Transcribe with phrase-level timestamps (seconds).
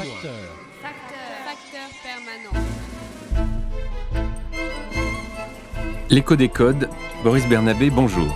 [0.00, 2.66] Facteur permanent.
[6.08, 6.88] L'écho des codes,
[7.22, 8.34] Boris Bernabé, bonjour.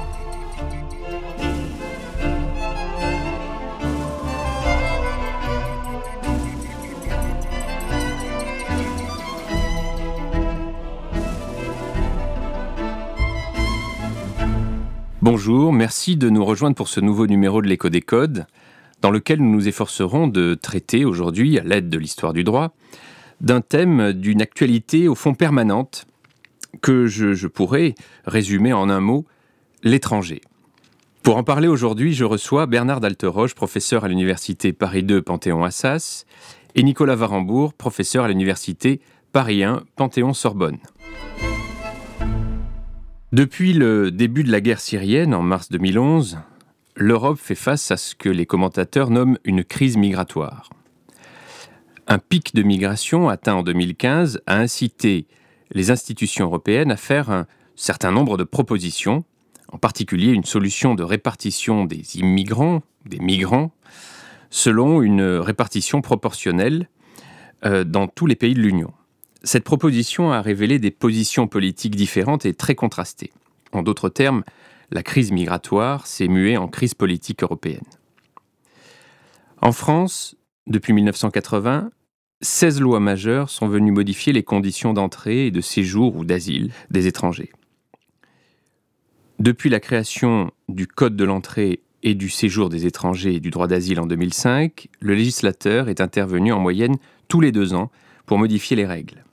[15.23, 18.45] Bonjour, merci de nous rejoindre pour ce nouveau numéro de l'écho des codes,
[19.05, 22.75] dans lequel nous nous efforcerons de traiter aujourd'hui, à l'aide de l'histoire du droit,
[23.43, 26.07] d'un thème d'une actualité au fond permanente,
[26.81, 27.95] que je, pourrais
[28.25, 29.27] résumer en un mot,
[29.83, 30.41] l'étranger.
[31.23, 36.25] Pour en parler aujourd'hui, je reçois Bernard Dalteroche, professeur à l'université Paris 2 Panthéon-Assas,
[36.75, 39.03] et Nicolas Varembourg, professeur à l'université
[39.33, 40.79] Paris 1 Panthéon-Sorbonne.
[43.33, 46.39] Depuis le début de la guerre syrienne en mars 2011,
[46.97, 50.71] l'Europe fait face à ce que les commentateurs nomment une crise migratoire.
[52.07, 55.27] Un pic de migration atteint en 2015 a incité
[55.73, 59.25] les institutions européennes à faire un certain nombre de propositions,
[59.73, 63.73] en particulier une solution de répartition des immigrants, des migrants,
[64.51, 66.89] selon une répartition proportionnelle
[67.65, 68.93] euh, dans tous les pays de l'Union.
[69.43, 73.33] Cette proposition a révélé des positions politiques différentes et très contrastées.
[73.73, 74.45] En d'autres termes,
[74.91, 77.85] la crise migratoire s'est muée en crise politique européenne.
[79.61, 81.91] En France, depuis 1980,
[82.41, 87.07] 16 lois majeures sont venues modifier les conditions d'entrée et de séjour ou d'asile des
[87.07, 87.53] étrangers.
[89.39, 93.67] Depuis la création du Code de l'entrée et du séjour des étrangers et du droit
[93.67, 96.97] d'asile en 2005, le législateur est intervenu en moyenne
[97.29, 97.91] tous les deux ans
[98.27, 99.25] pour modifier les règles.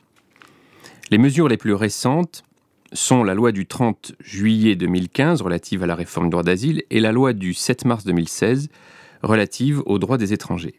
[1.12, 2.44] Les mesures les plus récentes
[2.94, 7.00] sont la loi du 30 juillet 2015 relative à la réforme du droit d'asile et
[7.00, 8.70] la loi du 7 mars 2016
[9.24, 10.76] relative aux droits des étrangers.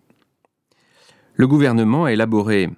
[1.35, 2.69] Le gouvernement a élaboré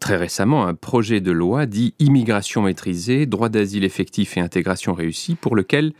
[0.00, 5.34] très récemment un projet de loi dit Immigration maîtrisée, droit d'asile effectif et intégration réussie
[5.34, 5.92] pour lequel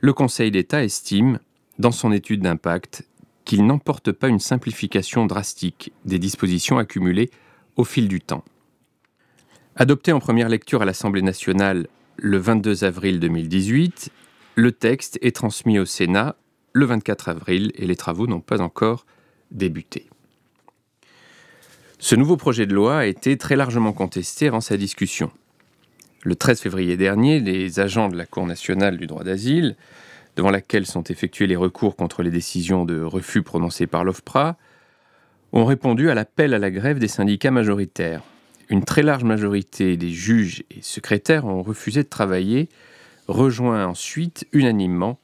[0.00, 1.38] le Conseil d'État estime,
[1.78, 3.08] dans son étude d'impact,
[3.44, 7.30] qu'il n'emporte pas une simplification drastique des dispositions accumulées
[7.76, 8.44] au fil du temps.
[9.76, 14.10] Adopté en première lecture à l'Assemblée nationale le 22 avril 2018,
[14.54, 16.36] le texte est transmis au Sénat
[16.72, 19.04] le 24 avril et les travaux n'ont pas encore
[19.50, 20.08] débuté.
[21.98, 25.32] Ce nouveau projet de loi a été très largement contesté avant sa discussion.
[26.22, 29.74] Le 13 février dernier, les agents de la Cour nationale du droit d'asile,
[30.36, 34.56] devant laquelle sont effectués les recours contre les décisions de refus prononcées par l'OFPRA,
[35.52, 38.22] ont répondu à l'appel à la grève des syndicats majoritaires
[38.68, 42.68] une très large majorité des juges et secrétaires ont refusé de travailler,
[43.28, 45.18] rejoints ensuite unanimement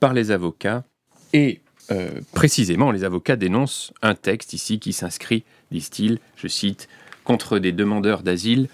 [0.00, 0.84] par les avocats.
[1.32, 1.60] Et
[1.90, 6.88] euh, précisément, les avocats dénoncent un texte ici qui s'inscrit, disent-ils, je cite,
[7.24, 8.68] contre des demandeurs d'asile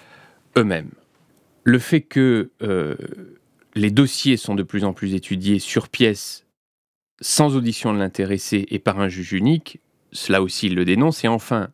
[0.57, 0.91] eux-mêmes.
[1.65, 2.97] Le fait que euh,
[3.75, 6.45] les dossiers sont de plus en plus étudiés sur pièce,
[7.21, 9.81] sans audition de l'intéressé et par un juge unique,
[10.13, 11.25] cela aussi il le dénonce.
[11.25, 11.71] Et enfin,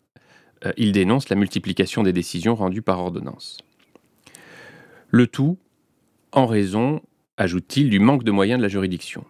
[0.65, 3.59] euh, il dénonce la multiplication des décisions rendues par ordonnance.
[5.11, 5.59] Le tout
[6.33, 7.01] en raison,
[7.37, 9.25] ajoute-t-il, du manque de moyens de la juridiction.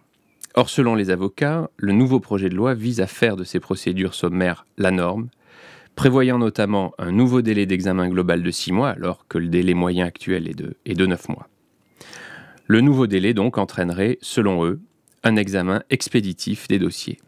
[0.55, 4.13] Or, selon les avocats, le nouveau projet de loi vise à faire de ces procédures
[4.13, 5.29] sommaires la norme,
[5.95, 10.05] prévoyant notamment un nouveau délai d'examen global de six mois, alors que le délai moyen
[10.05, 11.47] actuel est de, est de 9 mois.
[12.67, 14.79] Le nouveau délai donc entraînerait, selon eux,
[15.23, 17.19] un examen expéditif des dossiers.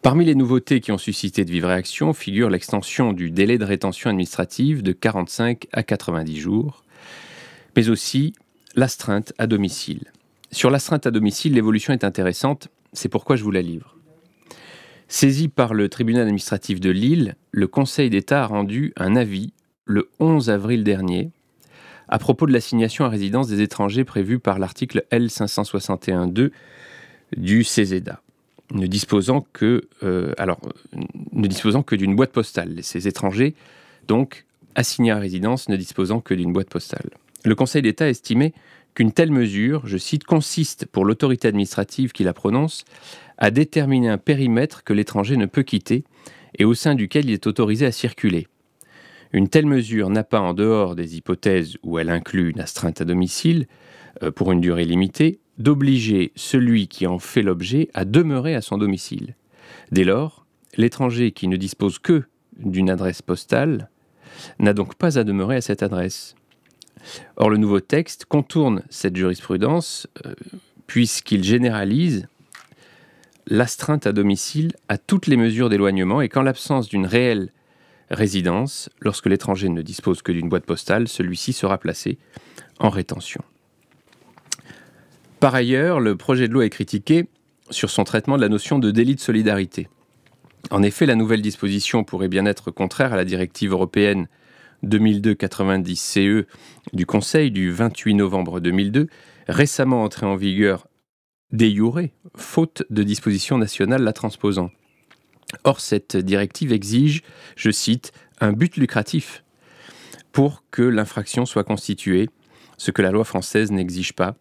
[0.00, 4.10] Parmi les nouveautés qui ont suscité de vives réactions figure l'extension du délai de rétention
[4.10, 6.84] administrative de 45 à 90 jours,
[7.74, 8.32] mais aussi
[8.76, 10.04] l'astreinte à domicile.
[10.52, 13.96] Sur l'astreinte à domicile, l'évolution est intéressante, c'est pourquoi je vous la livre.
[15.08, 19.52] Saisi par le tribunal administratif de Lille, le Conseil d'État a rendu un avis
[19.84, 21.32] le 11 avril dernier
[22.06, 26.50] à propos de l'assignation à résidence des étrangers prévue par l'article L561.2
[27.36, 28.22] du CESEDA
[28.72, 30.34] ne disposant que, euh,
[31.32, 32.78] ne disposant que d'une boîte postale.
[32.82, 33.54] Ces étrangers,
[34.06, 34.44] donc,
[34.74, 37.10] assignés à résidence, ne disposant que d'une boîte postale.
[37.44, 38.52] Le Conseil d'État estimait
[38.94, 42.84] qu'une telle mesure, je cite, consiste pour l'autorité administrative qui la prononce
[43.38, 46.04] à déterminer un périmètre que l'étranger ne peut quitter
[46.58, 48.48] et au sein duquel il est autorisé à circuler.
[49.32, 53.04] Une telle mesure n'a pas, en dehors des hypothèses où elle inclut une astreinte à
[53.04, 53.66] domicile,
[54.22, 58.78] euh, pour une durée limitée, d'obliger celui qui en fait l'objet à demeurer à son
[58.78, 59.34] domicile.
[59.90, 60.46] Dès lors,
[60.76, 62.24] l'étranger qui ne dispose que
[62.58, 63.90] d'une adresse postale
[64.58, 66.34] n'a donc pas à demeurer à cette adresse.
[67.36, 70.34] Or, le nouveau texte contourne cette jurisprudence euh,
[70.86, 72.26] puisqu'il généralise
[73.46, 77.50] l'astreinte à domicile à toutes les mesures d'éloignement et qu'en l'absence d'une réelle
[78.10, 82.18] résidence, lorsque l'étranger ne dispose que d'une boîte postale, celui-ci sera placé
[82.78, 83.42] en rétention.
[85.40, 87.28] Par ailleurs, le projet de loi est critiqué
[87.70, 89.88] sur son traitement de la notion de délit de solidarité.
[90.70, 94.26] En effet, la nouvelle disposition pourrait bien être contraire à la directive européenne
[94.84, 96.46] 2002-90-CE
[96.92, 99.08] du Conseil du 28 novembre 2002,
[99.48, 100.88] récemment entrée en vigueur
[101.52, 101.74] des
[102.34, 104.70] faute de dispositions nationales la transposant.
[105.64, 107.22] Or, cette directive exige,
[107.56, 109.44] je cite, un but lucratif
[110.32, 112.28] pour que l'infraction soit constituée,
[112.76, 114.36] ce que la loi française n'exige pas,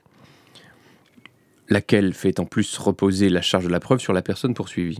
[1.69, 4.99] laquelle fait en plus reposer la charge de la preuve sur la personne poursuivie.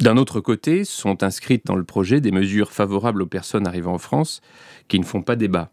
[0.00, 3.98] D'un autre côté, sont inscrites dans le projet des mesures favorables aux personnes arrivant en
[3.98, 4.42] France
[4.88, 5.70] qui ne font pas débat.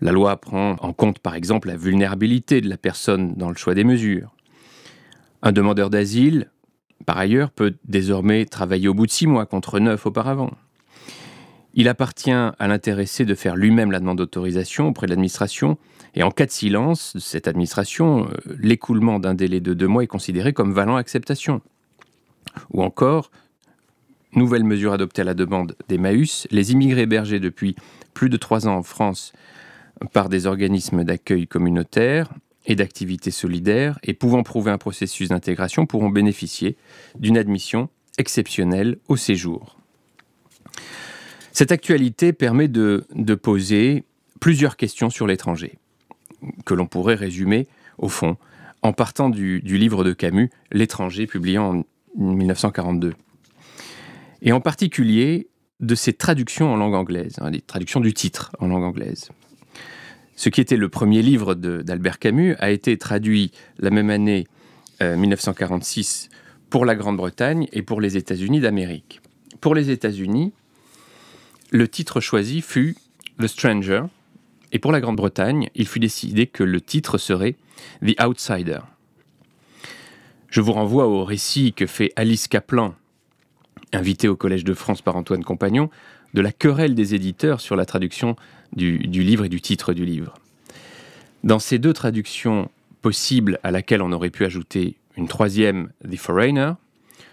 [0.00, 3.74] La loi prend en compte par exemple la vulnérabilité de la personne dans le choix
[3.74, 4.34] des mesures.
[5.42, 6.50] Un demandeur d'asile,
[7.04, 10.52] par ailleurs, peut désormais travailler au bout de six mois contre neuf auparavant.
[11.74, 15.78] Il appartient à l'intéressé de faire lui-même la demande d'autorisation auprès de l'administration,
[16.14, 20.04] et en cas de silence de cette administration, euh, l'écoulement d'un délai de deux mois
[20.04, 21.62] est considéré comme valant acceptation.
[22.72, 23.30] Ou encore,
[24.34, 27.76] nouvelle mesure adoptée à la demande d'Emmaüs, les immigrés hébergés depuis
[28.12, 29.32] plus de trois ans en France
[30.12, 32.30] par des organismes d'accueil communautaire
[32.66, 36.76] et d'activités solidaires et pouvant prouver un processus d'intégration pourront bénéficier
[37.18, 39.78] d'une admission exceptionnelle au séjour.
[41.52, 43.04] Cette actualité permet de,
[43.40, 44.04] poser
[44.40, 45.78] plusieurs questions sur l'étranger,
[46.64, 47.68] que l'on pourrait résumer,
[47.98, 48.36] au fond,
[48.80, 51.84] en partant du, livre de Camus, L'étranger, publié en
[52.16, 53.12] 1942.
[54.40, 55.48] Et en particulier
[55.80, 59.30] de ses traductions en langue anglaise, hein, les traductions du titre en langue anglaise.
[60.34, 64.46] Ce qui était le premier livre d'Albert Camus a été traduit la même année
[65.00, 66.36] 1946 euh,
[66.70, 69.20] pour la Grande-Bretagne et pour les États-Unis d'Amérique.
[69.60, 70.52] Pour les États-Unis,
[71.72, 72.96] le titre choisi fut
[73.40, 74.02] The Stranger,
[74.72, 77.56] et pour la Grande-Bretagne, il fut décidé que le titre serait
[78.06, 78.80] The Outsider.
[80.48, 82.94] Je vous renvoie au récit que fait Alice Kaplan,
[83.94, 85.88] invitée au Collège de France par Antoine Compagnon,
[86.34, 88.36] de la querelle des éditeurs sur la traduction
[88.76, 90.34] du, livre et du titre du livre.
[91.42, 92.70] Dans ces deux traductions
[93.00, 96.72] possibles à laquelle on aurait pu ajouter une troisième, The Foreigner,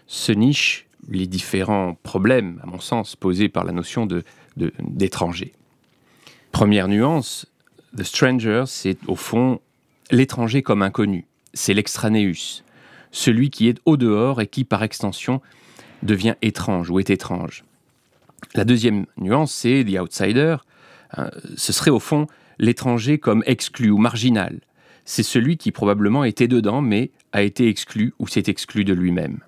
[0.07, 4.07] se nichent les différents problèmes, à mon sens, posés par la notion
[4.57, 5.53] d'étranger.
[6.51, 7.45] Première nuance,
[7.97, 9.59] The Stranger, c'est au fond
[10.11, 12.63] l'étranger comme inconnu, c'est l'extranéus,
[13.11, 15.41] celui qui est au dehors et qui, par extension,
[16.03, 17.63] devient étrange ou est étrange.
[18.55, 20.57] La deuxième nuance, c'est The Outsider.
[21.17, 24.59] Hein, ce serait au fond l'étranger comme exclu ou marginal.
[25.05, 29.39] C'est celui qui probablement était dedans mais a été exclu ou s'est exclu de lui-même.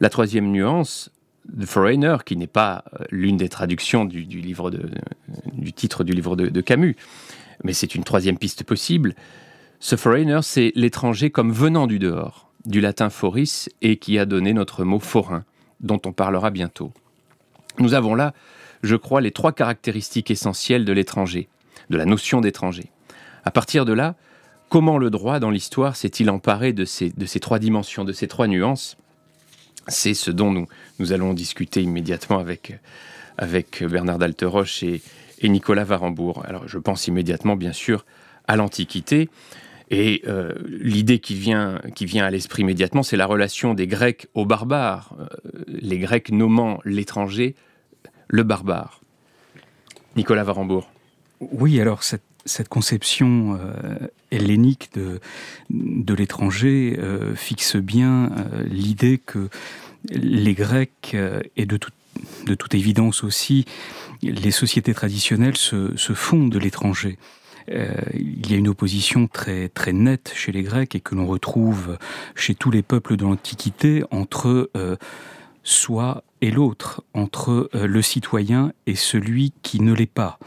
[0.00, 1.10] La troisième nuance,
[1.58, 4.26] The Foreigner, qui n'est pas euh, l'une des traductions du,
[5.74, 6.96] titre du livre de Camus,
[7.62, 9.14] mais c'est une troisième piste possible,
[9.84, 14.54] ce foreigner, c'est l'étranger comme venant du dehors, du latin foris, et qui a donné
[14.54, 15.44] notre mot forain,
[15.80, 16.90] dont on parlera bientôt.
[17.78, 18.32] Nous avons là,
[18.82, 21.48] je crois, les trois caractéristiques essentielles de l'étranger,
[21.90, 22.90] de la notion d'étranger.
[23.44, 24.14] À partir de là,
[24.70, 28.96] comment le droit dans l'histoire s'est-il emparé de ces trois dimensions, de ces trois nuances?
[29.88, 30.66] C'est ce dont nous,
[30.98, 32.78] nous allons discuter immédiatement avec,
[33.38, 35.02] avec Bernard d'Alteroche et,
[35.40, 36.42] et Nicolas Varembourg.
[36.46, 38.04] Alors je pense immédiatement, bien sûr,
[38.46, 39.28] à l'Antiquité.
[39.90, 44.26] Et euh, l'idée qui vient, qui vient à l'esprit immédiatement, c'est la relation des Grecs
[44.34, 45.26] aux barbares, euh,
[45.68, 47.54] les Grecs nommant l'étranger
[48.28, 49.00] le barbare.
[50.16, 50.90] Nicolas Varembourg.
[51.40, 55.20] Oui, alors cette, cette conception euh, hellénique de,
[55.70, 56.98] de l'étranger
[57.34, 58.30] fixe bien
[58.70, 59.48] l'idée que
[60.10, 61.16] les Grecs,
[61.56, 61.78] et de,
[62.46, 63.64] de toute évidence aussi,
[64.22, 67.18] les sociétés traditionnelles se, font de l'étranger.
[67.70, 71.26] Euh, il y a une opposition très, très nette chez les Grecs et que l'on
[71.26, 71.96] retrouve
[72.34, 74.96] chez tous les peuples de l'Antiquité entre euh,
[75.62, 80.38] soi et l'autre, entre euh, le citoyen et celui qui ne l'est pas.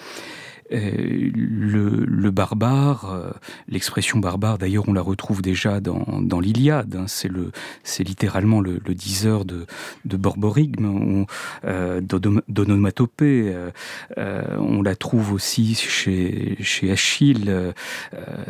[0.74, 3.32] Euh, le, barbare, euh,
[3.70, 6.96] l'expression barbare, d'ailleurs, on la retrouve déjà dans, dans l'Iliade.
[6.96, 7.52] Hein, c'est le,
[7.84, 9.66] c'est littéralement le, le, diseur de,
[10.06, 11.26] de borborigme,
[11.66, 13.54] euh, d'onomatopée.
[14.18, 17.54] Euh, on la trouve aussi chez, chez Achille.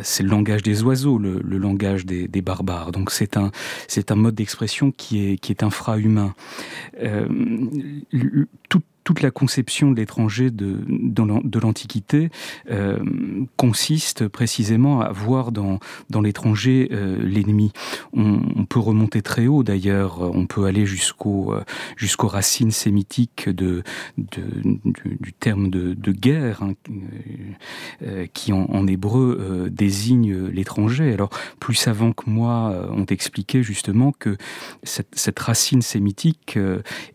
[0.01, 2.91] c'est le langage des oiseaux, le, le langage des, des, barbares.
[2.91, 3.51] Donc c'est un,
[3.87, 6.33] c'est un mode d'expression qui est, qui est infra-humain.
[8.69, 12.29] tout toute la conception de l'étranger de, de l'Antiquité
[12.69, 12.99] euh,
[13.55, 17.71] consiste précisément à voir dans, dans l'étranger euh, l'ennemi.
[18.11, 21.53] On, peut remonter très haut d'ailleurs, on peut aller jusqu'au,
[21.95, 23.81] jusqu'aux racines sémitiques de,
[24.17, 24.43] de
[25.21, 26.73] du, terme de, de guerre, hein,
[28.33, 31.13] qui en, hébreu désigne l'étranger.
[31.13, 31.29] Alors,
[31.61, 34.35] plus savants que moi ont expliqué justement que
[34.83, 36.59] cette, cette racine sémitique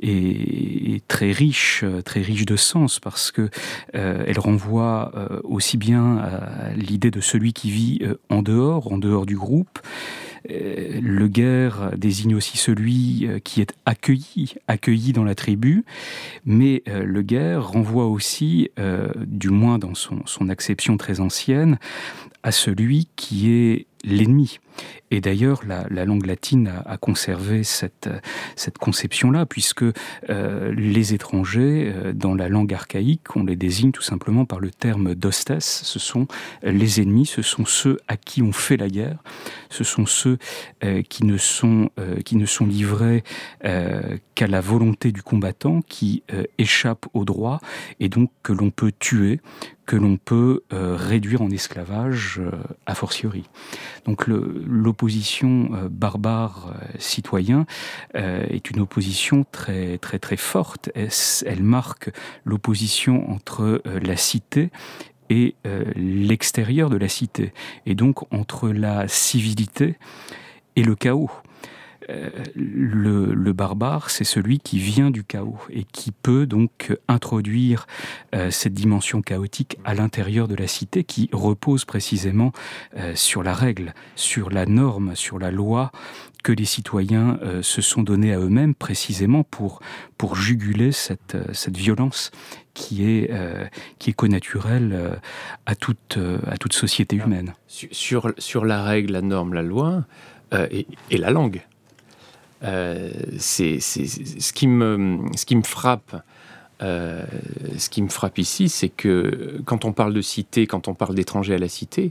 [0.01, 3.49] est, très riche, très riche de sens parce que
[3.95, 8.99] euh, renvoie euh, aussi bien à l'idée de celui qui vit euh, en dehors, en
[8.99, 9.79] dehors du groupe.
[10.49, 15.85] Le guerre désigne aussi celui qui est accueilli, accueilli dans la tribu,
[16.45, 18.69] mais le guerre renvoie aussi,
[19.25, 21.79] du moins dans son, son acception très ancienne,
[22.43, 24.59] à celui qui est l'ennemi.
[25.12, 28.09] Et d'ailleurs, la, langue latine a, conservé cette,
[28.81, 29.85] conception-là, puisque
[30.31, 34.71] euh, les étrangers, euh, dans la langue archaïque, on les désigne tout simplement par le
[34.71, 35.61] terme d'hostes.
[35.61, 36.26] Ce sont
[36.62, 39.19] les ennemis, ce sont ceux à qui on fait la guerre,
[39.69, 40.38] ce sont ceux
[40.83, 41.91] euh, qui, ne sont,
[42.25, 43.23] qui ne sont livrés
[43.61, 46.23] qu'à la volonté du combattant, qui
[46.57, 47.61] échappent au droit,
[48.00, 49.41] et donc que l'on peut tuer,
[49.85, 52.41] que l'on peut réduire en esclavage
[52.87, 53.45] a fortiori.
[54.07, 54.26] Donc
[54.66, 57.66] l'opposition euh, barbare-citoyen
[58.14, 60.90] euh, euh, est une opposition très très très forte.
[60.95, 62.11] Elle, marque
[62.45, 64.71] l'opposition entre la cité
[65.31, 65.54] et
[65.97, 67.52] l'extérieur de la cité,
[67.87, 69.97] et donc entre la civilité
[70.76, 71.31] et le chaos?
[72.11, 77.87] Euh, le, barbare, c'est celui qui vient du chaos et qui peut donc introduire
[78.35, 82.52] euh, cette dimension chaotique à l'intérieur de la cité qui repose précisément
[82.97, 85.92] euh, sur la règle, sur la norme, sur la loi
[86.42, 89.78] que les citoyens se sont donnés à eux-mêmes précisément pour,
[90.18, 92.32] pour juguler cette, cette violence
[92.75, 93.30] qui est,
[94.00, 95.21] qui est connaturelle
[95.66, 97.54] à, toute, à toute société humaine.
[97.68, 100.04] Sur, sur la règle, la norme, la loi
[100.52, 101.62] et, et la langue.
[102.64, 106.23] Euh, c'est ce qui me frappe.
[106.83, 107.23] Euh,
[107.78, 111.14] ce qui me frappe ici, c'est que quand on parle de cité, quand on parle
[111.14, 112.11] d'étranger à la cité,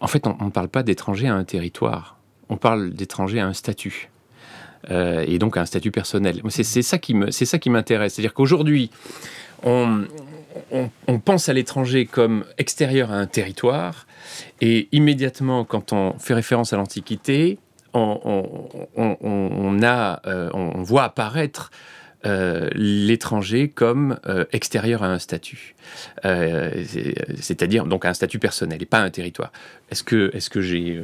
[0.00, 2.16] en fait, on ne parle pas d'étranger à un territoire.
[2.48, 4.10] On parle d'étranger à un statut.
[4.90, 6.42] Euh, et donc à un statut personnel.
[6.48, 7.14] C'est ça qui
[7.70, 8.14] m'intéresse.
[8.14, 8.90] C'est-à-dire qu'aujourd'hui,
[9.62, 10.06] on,
[11.24, 14.06] pense à l'étranger comme extérieur à un territoire,
[14.60, 17.58] et immédiatement, quand on fait référence à l'Antiquité,
[17.94, 21.70] on, a, euh, on voit apparaître
[22.24, 25.74] euh, l'étranger comme euh, extérieur à un statut,
[26.22, 29.52] c'est-à-dire donc à un statut personnel et pas un territoire.
[29.90, 31.00] Est-ce que, est -ce que j'ai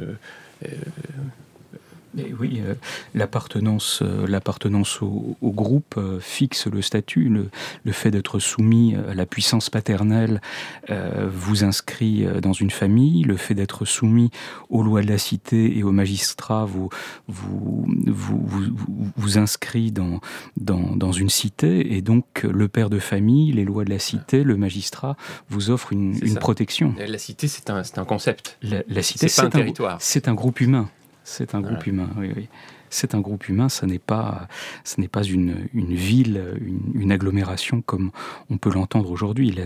[2.15, 2.75] oui, euh,
[3.13, 7.29] l'appartenance, euh, l'appartenance au, groupe euh, fixe le statut.
[7.29, 7.49] Le,
[7.83, 10.41] le fait d'être soumis à la puissance paternelle
[10.89, 13.23] vous inscrit dans une famille.
[13.23, 14.31] Le fait d'être soumis
[14.69, 16.89] aux lois de la cité et aux magistrats vous
[17.27, 18.75] vous, vous,
[19.15, 20.19] vous, inscrit dans,
[20.57, 21.95] dans, dans, une cité.
[21.95, 25.15] Et donc, le père de famille, les lois de la cité, le magistrat
[25.49, 26.95] vous offrent une, une protection.
[26.97, 28.57] La cité, c'est un, un, concept.
[28.61, 29.97] La, cité, c'est un, un territoire.
[30.01, 30.89] C'est un groupe humain.
[31.23, 32.49] C'est un groupe humain, oui, oui.
[32.89, 34.47] C'est un groupe humain, ce n'est pas,
[34.83, 36.59] ce n'est pas une, une ville,
[36.93, 38.11] une, agglomération comme
[38.51, 39.51] on peut l'entendre aujourd'hui.
[39.51, 39.63] La,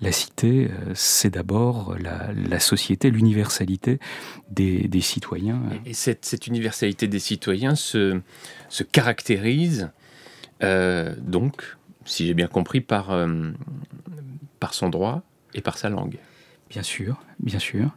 [0.00, 3.98] la, cité, euh, c'est d'abord la, la, société, l'universalité
[4.50, 5.60] des, des, citoyens.
[5.86, 8.20] Et cette, cette, universalité des citoyens se,
[8.68, 9.90] se caractérise
[10.62, 13.50] euh, donc, si j'ai bien compris, par, euh,
[14.60, 15.22] par son droit
[15.54, 16.18] et par sa langue.
[16.70, 17.90] Bien sûr, bien sûr.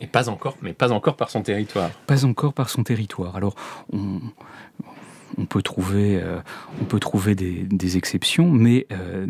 [0.00, 1.90] Et pas encore, mais pas encore par son territoire.
[2.06, 3.36] Pas encore par son territoire.
[3.36, 3.54] Alors,
[3.92, 6.38] on, peut trouver, euh,
[6.82, 9.26] on peut trouver des, exceptions, mais euh,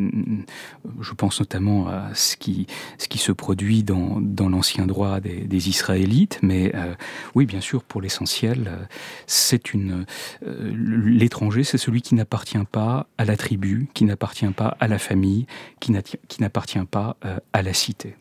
[1.01, 2.67] je pense notamment à ce qui,
[2.99, 6.41] ce qui se produit dans, l'ancien droit des, Israélites.
[6.43, 6.95] Mais euh,
[7.37, 8.89] oui, bien sûr, pour l'essentiel,
[9.27, 10.05] c'est une
[10.43, 15.47] l'étranger, c'est celui qui n'appartient pas à la tribu, qui n'appartient pas à la famille,
[15.81, 15.93] qui
[16.41, 17.17] n'appartient pas
[17.53, 18.17] à la cité.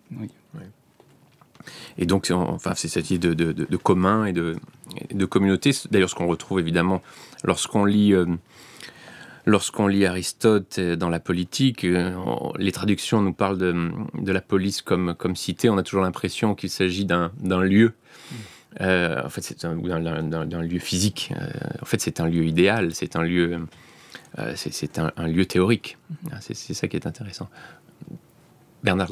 [1.97, 5.71] Et donc, enfin, c'est cette idée de, commun et de, communauté.
[5.91, 7.01] D'ailleurs, ce qu'on retrouve évidemment
[7.43, 8.25] lorsqu'on lit, euh,
[10.07, 11.83] Aristote dans la politique.
[11.83, 12.13] Euh,
[12.57, 15.69] les traductions nous parlent de, la police comme, comme cité.
[15.69, 17.31] On a toujours l'impression qu'il s'agit d'un
[17.61, 17.93] lieu.
[18.81, 21.31] Euh, en fait, c'est un, lieu physique.
[21.81, 22.93] en fait, c'est un lieu idéal.
[22.93, 23.59] C'est un lieu,
[24.55, 25.97] c'est un, lieu théorique.
[26.41, 27.49] C'est ça qui est intéressant.
[28.83, 29.11] Bernard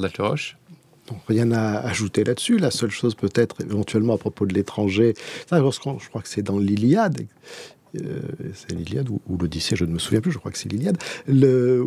[1.27, 2.57] Rien à ajouter là-dessus.
[2.57, 5.13] La seule chose peut-être éventuellement à propos de l'étranger,
[5.51, 7.25] je crois que c'est dans l'Iliade,
[8.53, 10.97] c'est l'Iliade ou, l'Odyssée, je ne me souviens plus, je crois que c'est l'Iliade,
[11.27, 11.85] le,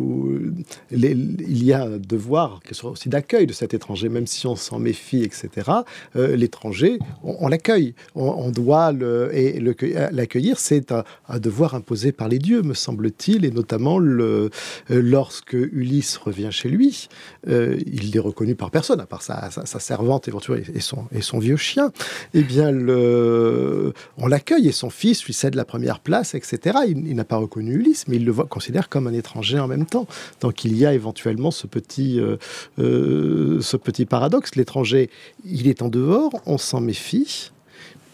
[0.91, 5.23] il y a un devoir aussi d'accueil de cet étranger, même si on s'en méfie,
[5.23, 5.71] etc.
[6.15, 11.03] L'étranger, on, l'accueille, on, doit le, et l'accueillir, c'est un,
[11.39, 14.49] devoir imposé par les dieux, me semble-t-il, et notamment le,
[14.89, 17.09] lorsque Ulysse revient chez lui,
[17.47, 19.49] il est reconnu par personne, à part sa,
[19.79, 21.91] servante éventuellement et son, et son vieux chien,
[22.33, 26.79] eh bien, le, on l'accueille et son fils lui cède la première place, etc.
[26.87, 29.85] Il, n'a pas reconnu Ulysse, mais il le voit, considère comme un étranger en même
[29.85, 30.07] temps.
[30.41, 32.37] Donc il y a éventuellement ce petit, euh,
[32.79, 34.55] euh, ce petit paradoxe.
[34.55, 35.09] L'étranger,
[35.45, 37.51] il est en dehors, on s'en méfie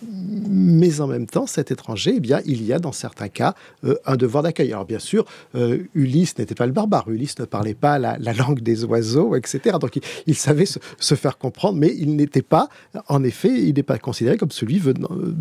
[0.10, 3.96] mais en même temps, cet étranger, eh bien, il y a dans certains cas euh,
[4.06, 4.72] un devoir d'accueil.
[4.72, 8.62] Alors bien sûr, euh, Ulysse n'était pas le barbare, Ulysse ne parlait pas la, langue
[8.62, 9.78] des oiseaux, etc.
[9.80, 12.70] Donc il, savait se, faire comprendre, mais il n'était pas,
[13.08, 15.34] en effet, il n'est pas considéré comme celui venant, euh,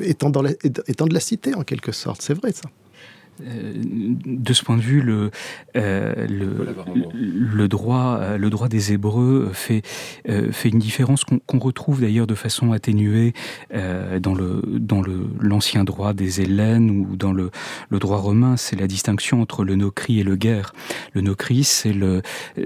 [0.00, 0.32] étant,
[0.62, 2.22] étant de la cité, en quelque sorte.
[2.22, 2.68] C'est vrai ça.
[3.46, 3.72] Euh,
[4.24, 5.30] de ce point de vue, le,
[5.76, 9.82] euh, le, droit, euh, le droit des Hébreux fait,
[10.26, 13.32] fait une différence qu'on retrouve d'ailleurs de façon atténuée
[13.72, 15.02] dans le dans
[15.40, 17.50] l'ancien droit des Hellènes ou dans le,
[17.88, 18.56] le droit romain.
[18.56, 20.72] C'est la distinction entre le nocri et le guerre.
[21.12, 22.22] Le nocri, c'est le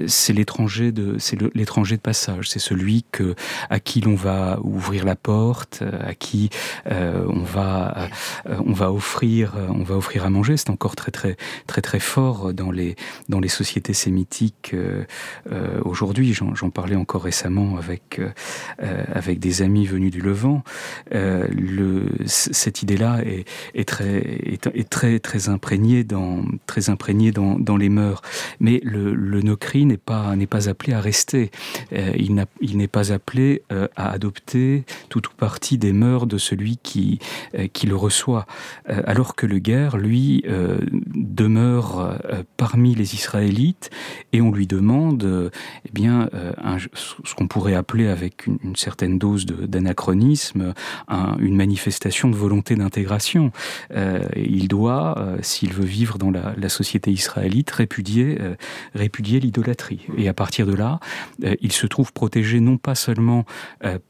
[0.07, 2.49] c'est l'étranger de c'est l'étranger de passage.
[2.50, 3.35] C'est celui que
[3.71, 6.50] à qui l'on va ouvrir la porte, à qui
[6.87, 8.09] on va
[8.47, 12.71] on va offrir on va offrir à manger encore très très très très fort dans
[12.71, 12.97] les
[13.28, 15.04] dans les sociétés sémitiques euh,
[15.50, 16.33] euh, aujourd'hui.
[16.33, 20.62] J'en parlais encore récemment avec euh, avec des amis venus du Levant.
[21.12, 23.21] le, cette idée-là
[23.75, 28.23] est, très est, très très imprégnée dans très imprégnée dans, dans les mœurs.
[28.61, 31.50] Mais le, le nocri n'est pas n'est pas appelé à rester.
[31.92, 37.18] il il n'est pas appelé à adopter tout ou partie des mœurs de celui qui
[37.73, 38.47] qui le reçoit.
[38.87, 40.79] alors que le guerre, lui, euh,
[41.15, 43.91] demeure euh, parmi les Israélites
[44.33, 45.51] et on lui demande euh,
[45.87, 46.29] eh bien,
[46.95, 50.75] ce qu'on pourrait appeler avec une, certaine dose d'anachronisme
[51.38, 53.53] une manifestation de volonté d'intégration.
[54.37, 58.38] il doit, s'il veut vivre dans la, société israélite, répudier,
[58.95, 60.07] répudier l'idolâtrie.
[60.17, 61.01] Et à partir de là,
[61.61, 63.45] il se trouve protégé non pas seulement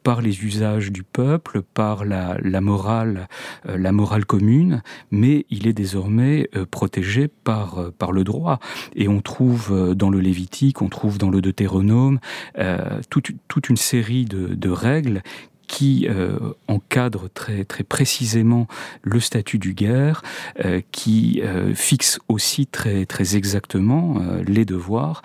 [0.03, 3.29] par les usages du peuple, par la, la morale,
[3.65, 6.24] la morale commune, mais il est désormais
[6.71, 8.59] protégé par, euh, par le droit.
[8.95, 12.19] Et on trouve euh, dans le Lévitique, on trouve dans le Deutéronome
[12.59, 15.23] euh, toute, toute une série de, de règles
[15.67, 18.67] qui euh, encadre très, très précisément
[19.03, 20.23] le statut du guerre,
[20.65, 25.23] euh, qui euh, fixe aussi très, très exactement les devoirs,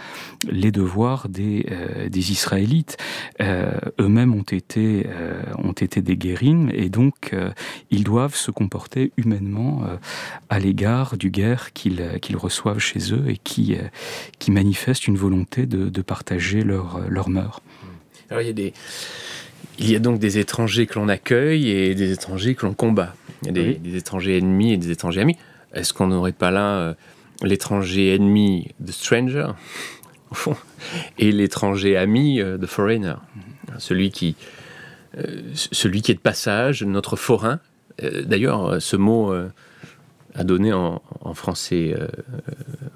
[0.49, 1.65] les devoirs des,
[2.09, 2.97] des Israélites.
[3.39, 5.05] Eux-mêmes ont été,
[5.57, 7.35] ont été des guérines et donc
[7.89, 9.83] ils doivent se comporter humainement
[10.49, 13.77] à l'égard du guerre qu'ils qu'ils reçoivent chez eux et qui,
[14.39, 17.61] qui manifestent une volonté de, de partager leurs leur mœurs.
[18.29, 18.73] Alors il y a des
[19.79, 23.15] il y a donc des étrangers que l'on accueille et des étrangers que l'on combat.
[23.41, 25.37] Il y a des, étrangers ennemis et des étrangers amis.
[25.73, 26.93] Est-ce qu'on n'aurait pas là euh,
[27.43, 29.47] l'étranger ennemi, the stranger,
[30.31, 30.55] au fond,
[31.17, 33.15] et l'étranger ami, euh, the foreigner,
[33.77, 34.35] celui qui,
[35.17, 37.59] euh, celui qui est de passage, notre forain.
[38.01, 39.33] D'ailleurs, ce mot
[40.33, 41.01] a donné en,
[41.33, 41.93] français,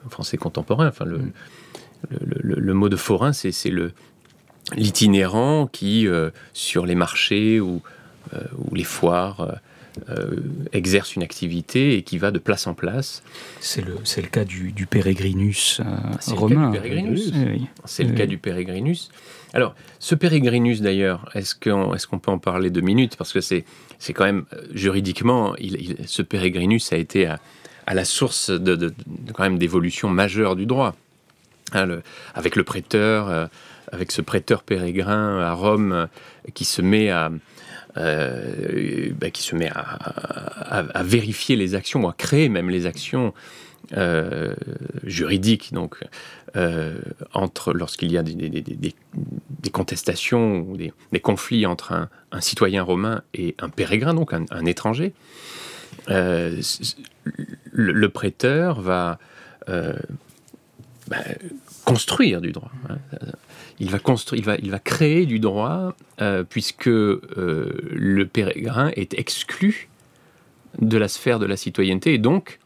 [0.10, 0.88] français contemporain.
[0.88, 1.19] Enfin, le,
[2.10, 3.91] le mot de forain, c'est le,
[4.76, 7.82] l'itinérant qui, euh, sur les marchés ou,
[8.34, 9.60] euh, ou les foires,
[10.10, 10.38] euh,
[10.71, 13.21] exerce une activité et qui va de place en place.
[13.60, 15.82] C'est le, le cas du, du pérégrinus
[16.28, 16.71] romain.
[17.86, 19.12] C'est le cas du pérégrinus.
[19.54, 23.17] Alors, ce pérégrinus d'ailleurs, est-ce qu'on est qu'on peut en parler deux minutes?
[23.17, 23.65] Parce que c'est
[24.13, 27.39] quand même, juridiquement, il, ce pérégrinus a été à,
[27.86, 28.93] à la source de, de,
[29.34, 30.95] quand même d'évolution majeure du droit.
[31.73, 32.02] Hein, le,
[32.34, 33.49] avec le prêteur,
[33.94, 36.08] avec ce prêteur pérégrin à Rome euh,
[36.54, 37.32] qui se met à,
[37.98, 43.34] euh, bah, qui se met à, vérifier les actions, à créer même les actions
[43.96, 44.56] euh,
[45.04, 46.00] juridiques, donc
[47.34, 48.94] entre lorsqu'il y a des,
[49.72, 50.68] contestations
[51.12, 55.14] des, conflits entre un, citoyen romain et un pérégrin, donc un, étranger.
[56.08, 59.18] Le, prêteur va
[59.68, 59.96] bah,
[61.86, 62.72] construire du droit.
[62.90, 62.98] Hein
[63.84, 67.22] il va construire, il va, il va créer du droit euh, puisque euh,
[67.91, 69.89] le pérégrin est exclu
[70.80, 72.60] de la sphère de la citoyenneté et donc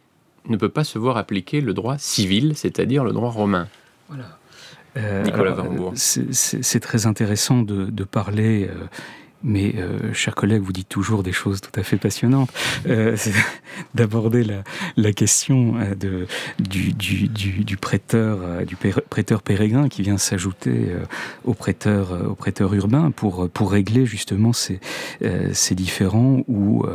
[0.47, 3.67] ne peut pas se voir appliquer le droit civil, c'est-à-dire le droit romain.
[4.07, 4.37] Voilà.
[4.95, 8.69] Euh, c'est très intéressant de, parler
[9.43, 12.49] mais, euh, chers collègues, vous dites toujours des choses tout à fait passionnantes.
[12.87, 13.15] Euh,
[13.95, 14.43] d'aborder
[14.95, 16.25] la, question euh,
[16.59, 20.87] du, prêteur, euh, du pérégrin qui vient s'ajouter
[21.45, 24.79] au prêteur, au prêteur urbain pour, régler justement ces,
[25.75, 26.85] différents où,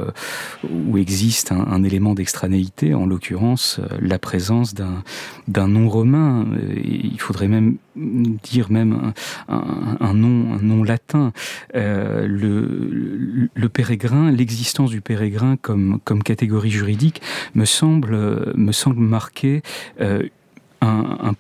[0.97, 6.47] existe un, un élément d'extranéité, en l'occurrence la présence d'un nom romain.
[6.85, 9.13] Il faudrait même dire même
[9.49, 11.33] un, nom, un nom latin.
[11.75, 17.23] Euh, le, le, pérégrin, l'existence du pérégrin comme, comme catégorie juridique
[17.55, 19.63] me semble, me semble marquer
[20.01, 20.23] euh,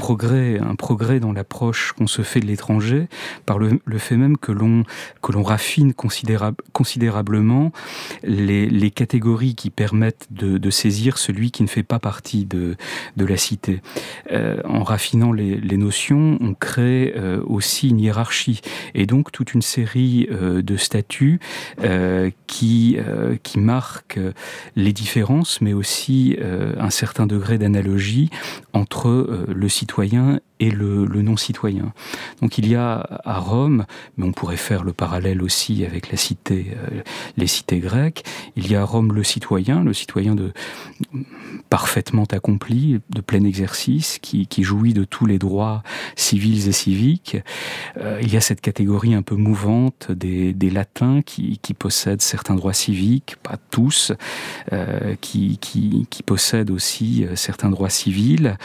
[0.03, 3.07] progrès, un progrès dans l'approche qu'on se fait de l'étranger
[3.47, 4.83] par le, fait même que l'on
[5.23, 7.71] que l'on raffine considérable, considérablement
[8.25, 12.75] les, les, catégories qui permettent de, saisir celui qui ne fait pas partie de,
[13.17, 13.81] de la cité.
[14.33, 18.61] Euh, en raffinant les, les, notions, on crée euh, aussi une hiérarchie
[18.95, 21.39] et donc toute une série euh, de statuts
[22.49, 22.99] qui
[23.43, 24.21] qui marquent
[24.75, 26.37] les différences, mais aussi
[26.79, 28.31] un certain degré d'analogie
[28.73, 29.92] entre le citoyen
[30.63, 31.93] et le, non-citoyen.
[32.41, 33.85] Donc il y a à Rome,
[34.17, 37.01] mais on pourrait faire le parallèle aussi avec la cité, euh,
[37.37, 38.25] les cités grecques,
[38.57, 40.53] il y a à Rome le citoyen, le citoyen de
[41.69, 45.83] parfaitement accompli, de plein exercice, qui, jouit de tous les droits
[46.15, 47.39] civils et civiques.
[47.97, 52.73] Euh, il y a cette catégorie un peu mouvante des, latins qui, possèdent certains droits
[52.73, 54.13] civiques, pas tous,
[54.73, 55.59] euh, qui,
[56.25, 58.57] possèdent aussi certains droits civils.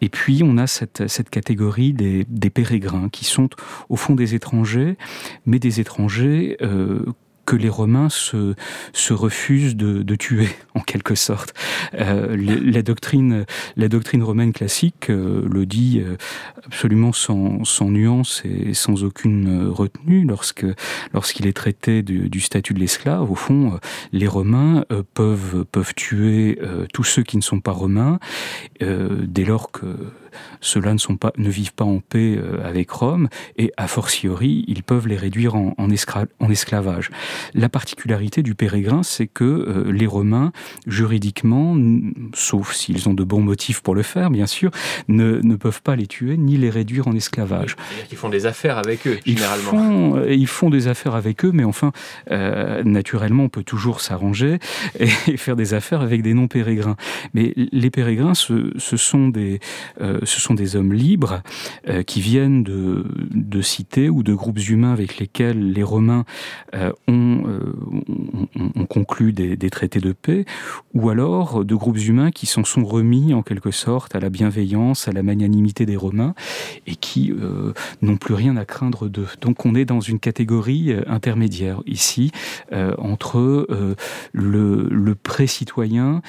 [0.00, 3.48] Et puis on a cette, catégorie des, des pérégrins qui sont
[3.88, 4.96] au fond des étrangers,
[5.46, 7.04] mais des étrangers euh,
[7.46, 8.54] que les Romains se,
[8.92, 11.54] se refusent de, tuer en quelque sorte.
[11.94, 13.44] Euh, la doctrine,
[14.22, 16.16] romaine classique euh, le dit euh,
[16.64, 20.66] absolument sans, nuance et sans aucune retenue lorsque
[21.14, 23.30] lorsqu'il est traité du, statut de l'esclave.
[23.30, 23.78] Au fond,
[24.12, 26.58] les Romains peuvent tuer
[26.92, 28.18] tous ceux qui ne sont pas romains
[28.80, 29.86] dès lors que
[30.60, 34.64] ceux-là ne, sont pas, ne vivent pas en paix euh, avec Rome, et a fortiori,
[34.68, 37.10] ils peuvent les réduire en, en, en esclavage.
[37.54, 40.52] La particularité du pérégrin, c'est que euh, les Romains,
[40.86, 41.76] juridiquement,
[42.34, 44.70] sauf s'ils ont de bons motifs pour le faire, bien sûr,
[45.08, 47.76] ne, ne peuvent pas les tuer ni les réduire en esclavage.
[48.10, 49.72] Ils font des affaires avec eux, généralement.
[49.72, 51.92] Ils font, euh, ils font des affaires avec eux, mais enfin,
[52.30, 54.58] euh, naturellement, on peut toujours s'arranger
[54.98, 56.96] et, et, faire des affaires avec des non-pérégrins.
[57.34, 59.60] Mais les pérégrins, ce, ce sont des...
[60.00, 61.42] Euh, ce sont des hommes libres
[61.88, 66.24] euh, qui viennent de, de cités ou de groupes humains avec lesquels les Romains
[66.74, 67.72] euh, ont, euh,
[68.74, 70.44] ont, conclu des, traités de paix,
[70.94, 75.08] ou alors de groupes humains qui s'en sont remis en quelque sorte à la bienveillance,
[75.08, 76.34] à la magnanimité des Romains,
[76.86, 77.32] et qui
[78.02, 79.28] n'ont plus rien à craindre d'eux.
[79.40, 82.30] Donc on est dans une catégorie intermédiaire ici
[82.98, 83.66] entre
[84.32, 86.22] le pré-citoyen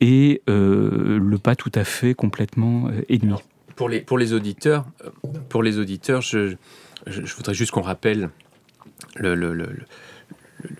[0.00, 3.28] et euh, le pas tout à fait complètement euh, ennemi.
[3.28, 3.42] Alors,
[3.76, 5.10] pour les, pour les auditeurs, euh,
[5.48, 6.54] pour les auditeurs je,
[7.06, 8.30] je, je voudrais juste qu'on rappelle
[9.16, 9.68] le, le, le,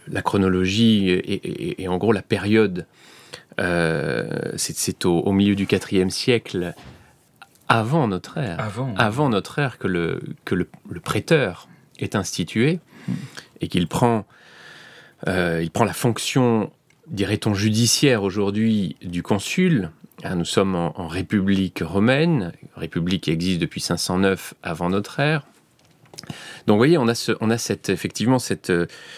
[0.09, 2.87] la chronologie et, et, et, en gros la période.
[3.61, 6.75] Euh, C'est au, au, milieu du IVe siècle,
[7.67, 12.79] avant notre ère, avant, avant notre ère, que le, que le, le prêteur est institué
[13.09, 13.13] mmh.
[13.61, 14.27] et qu'il prend,
[15.27, 16.71] euh, il prend la fonction
[17.11, 19.91] dirait-on, judiciaire aujourd'hui du consul.
[20.25, 25.47] Ah, nous sommes en, République romaine, République qui existe depuis 509 avant notre ère.
[26.67, 28.73] Donc vous voyez, on a, on a cette, effectivement cette,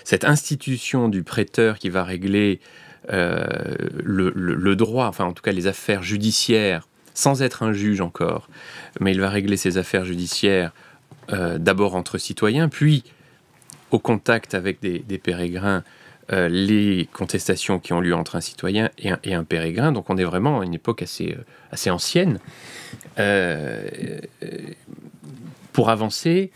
[0.05, 2.61] cette institution du prêteur qui va régler
[3.11, 3.47] euh,
[4.05, 8.03] le, le, le, droit, enfin en tout cas les affaires judiciaires, sans être un juge
[8.03, 8.49] encore,
[9.01, 10.73] mais il va régler ses affaires judiciaires
[11.33, 13.05] euh, d'abord entre citoyens, puis
[13.91, 15.83] au contact avec des, des pérégrins
[16.33, 19.91] euh, les contestations qui ont lieu entre un citoyen et un, et pérégrin.
[19.91, 22.39] Donc on est vraiment à une époque assez, euh, assez ancienne.
[23.19, 24.21] Euh,
[25.73, 26.53] pour avancer,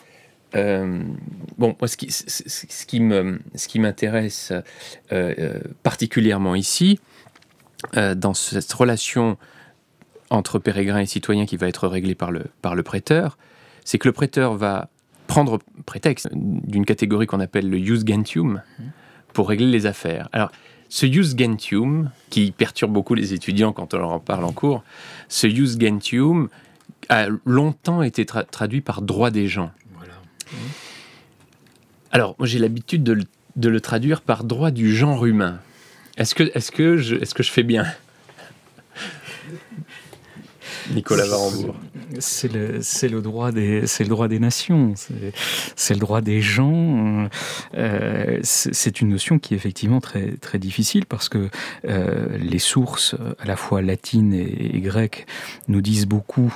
[0.55, 4.53] bon, moi, ce qui, ce qui, m'intéresse
[5.83, 7.01] particulièrement ici,
[7.95, 9.39] dans cette relation
[10.31, 13.39] entre pérégrin et citoyen qui va être réglée par le, par le prêteur,
[13.85, 14.89] c'est que le prêteur va
[15.27, 18.83] prendre prétexte d'une catégorie qu'on appelle le jus gentium, mmh
[19.35, 20.31] pour régler les affaires.
[20.33, 20.51] Alors,
[20.88, 24.83] ce jus gentium, qui perturbe beaucoup les étudiants quand on leur en parle en cours,
[25.29, 26.49] ce jus gentium
[27.09, 29.70] a longtemps été tra traduit par droit des gens.
[29.94, 30.14] Voilà.
[32.12, 33.18] Alors, moi j'ai l'habitude de,
[33.57, 35.59] de, le traduire par droit du genre humain.
[36.16, 37.85] Est-ce que, est que, je, est que je fais bien?
[40.94, 41.75] Nicolas Varembourg.
[42.18, 44.94] C'est le, le, droit des, le droit des nations,
[45.77, 47.29] c'est le droit des gens.
[47.74, 51.48] Euh, c'est une notion qui est effectivement très, très difficile parce que
[51.87, 55.27] euh, les sources, à la fois latines et, grecques,
[55.68, 56.55] nous disent beaucoup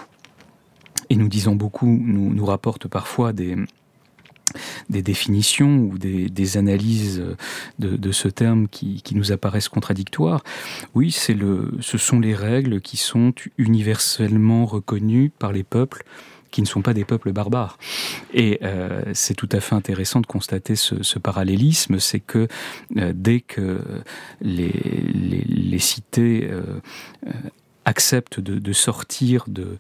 [1.11, 3.57] et nous disons beaucoup, nous, nous rapportent parfois des,
[4.89, 7.23] des définitions ou des, analyses
[7.79, 10.43] de, ce terme qui, nous apparaissent contradictoires.
[10.95, 16.05] Oui, c'est le, ce sont les règles qui sont universellement reconnues par les peuples
[16.51, 17.79] qui ne sont pas des peuples barbares.
[18.33, 22.49] Et euh, c'est tout à fait intéressant de constater ce, parallélisme, c'est que
[22.97, 23.81] euh, dès que
[24.41, 24.73] les,
[25.47, 26.63] les, cités euh,
[27.89, 29.79] acceptent de, sortir de,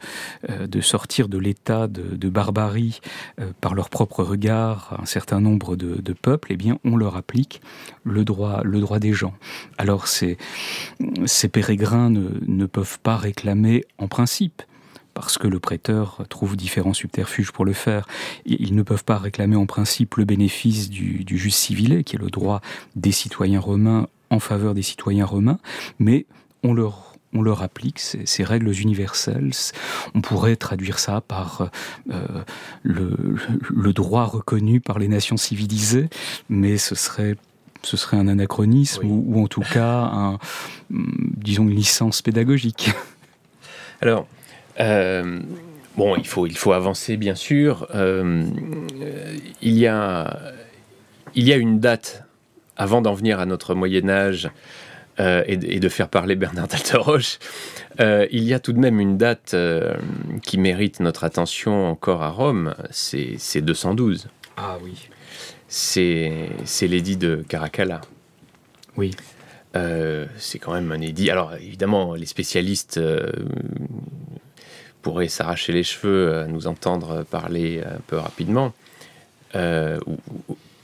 [0.49, 3.01] euh, de sortir de l'état de, barbarie
[3.39, 7.61] euh, par leur propre regard un certain nombre de, peuples, eh bien, on leur applique
[8.05, 9.35] le droit, le droit des gens.
[9.77, 10.39] Alors, ces,
[11.27, 14.63] ces pérégrins ne, ne peuvent pas réclamer en principe
[15.13, 18.07] parce que le prêteur trouve différents subterfuges pour le faire.
[18.47, 22.21] Ils ne peuvent pas réclamer en principe le bénéfice du, du jus civilé, qui est
[22.21, 22.63] le droit
[22.97, 25.59] des citoyens romains en faveur des citoyens romains,
[25.99, 26.27] mais
[26.63, 29.51] on leur on leur applique ces, règles universelles.
[30.15, 31.71] On pourrait traduire ça par
[32.11, 32.43] euh,
[32.83, 36.09] le, droit reconnu par les nations civilisées,
[36.49, 37.37] mais ce serait
[37.83, 40.39] ce serait un anachronisme ou, en tout cas, un,
[40.91, 42.91] disons, une licence pédagogique.
[44.01, 44.27] Alors,
[44.81, 45.41] euh,
[45.97, 47.87] bon, il faut, il faut avancer, bien sûr.
[47.95, 48.45] Euh,
[49.63, 50.41] il, y a,
[51.37, 52.25] il y a une date,
[52.77, 54.51] avant d'en venir à notre Moyen Âge,
[55.21, 57.39] euh, et, de faire parler Bernard Dalteroche,
[57.99, 59.95] euh, il y a tout de même une date euh,
[60.43, 64.29] qui mérite notre attention encore à Rome, c'est 212.
[64.57, 65.09] Ah oui.
[65.67, 66.51] C'est
[66.83, 68.01] l'édit de Caracalla.
[68.97, 69.11] Oui.
[69.75, 71.31] c'est quand même un édit.
[71.31, 73.01] Alors évidemment, les spécialistes
[75.03, 78.73] pourraient s'arracher les cheveux à nous entendre parler un peu rapidement,
[79.55, 80.17] ou,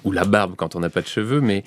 [0.04, 1.64] ou, la barbe quand on n'a pas de cheveux, mais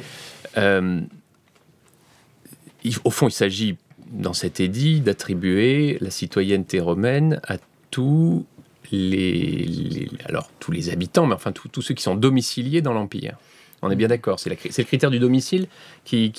[3.04, 3.78] au fond, il s'agit
[4.12, 7.58] dans cet édit d'attribuer la citoyenneté romaine à
[7.92, 8.46] tous
[8.92, 13.38] les, alors tous les habitants, mais enfin tous ceux qui sont domiciliés dans l'empire.
[13.82, 15.68] On est bien d'accord, c'est le critère du domicile
[16.04, 16.32] qui,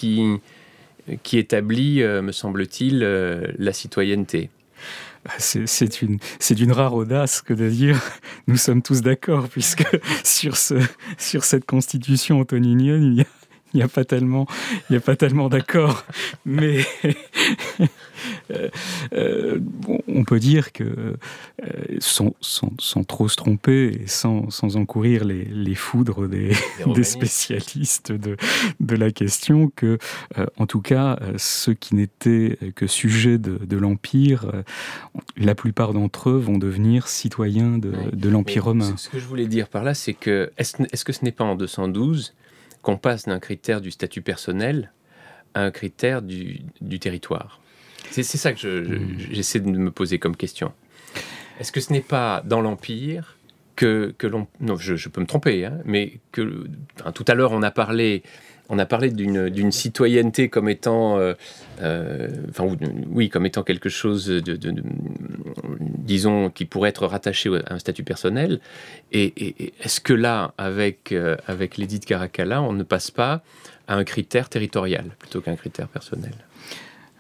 [1.33, 4.51] établit, euh, me semble-t-il, euh, la citoyenneté.
[5.39, 6.19] C'est une,
[6.51, 8.01] d'une rare audace que de dire
[8.47, 9.85] nous sommes tous d'accord, puisque
[10.25, 13.38] sur cette constitution antoninienne, il y a
[13.75, 14.47] il n'y a pas tellement,
[14.89, 16.05] il a pas tellement d'accord,
[16.45, 16.85] mais
[18.51, 18.69] euh,
[19.13, 19.59] euh,
[20.07, 20.85] on peut dire que
[21.65, 22.35] euh, sans,
[23.07, 26.53] trop se tromper et sans, encourir les, foudres des,
[27.03, 28.37] spécialistes de,
[28.81, 29.99] de, la question, que
[30.57, 34.51] en tout cas ceux qui n'étaient que sujets de, l'empire,
[35.37, 38.95] la plupart d'entre eux vont devenir citoyens de, l'empire romain.
[38.97, 41.55] Ce que je voulais dire par là, c'est que est-ce que ce n'est pas en
[41.55, 42.35] 212
[42.83, 44.93] qu'on passe d'un critère du statut personnel
[45.55, 46.61] à un critère du,
[47.01, 47.61] territoire
[48.11, 49.17] C'est ça que hmm.
[49.31, 50.73] j'essaie de me poser comme question.
[51.61, 53.37] Est-ce que ce n'est pas dans l'Empire
[53.77, 54.47] que, que l'on...
[54.61, 56.67] Non, je, peux me tromper, hein, mais que...
[57.15, 58.23] tout à l'heure, on a parlé
[58.69, 61.35] on a parlé d'une citoyenneté comme étant, euh,
[61.81, 62.29] euh,
[63.11, 64.59] oui, comme étant quelque chose de,
[65.79, 68.61] disons, qui pourrait être rattaché à un statut personnel.
[69.13, 73.43] Et, est-ce que là, avec euh, avec l'édit de Caracalla, on ne passe pas
[73.87, 76.35] à un critère territorial plutôt qu'un critère personnel?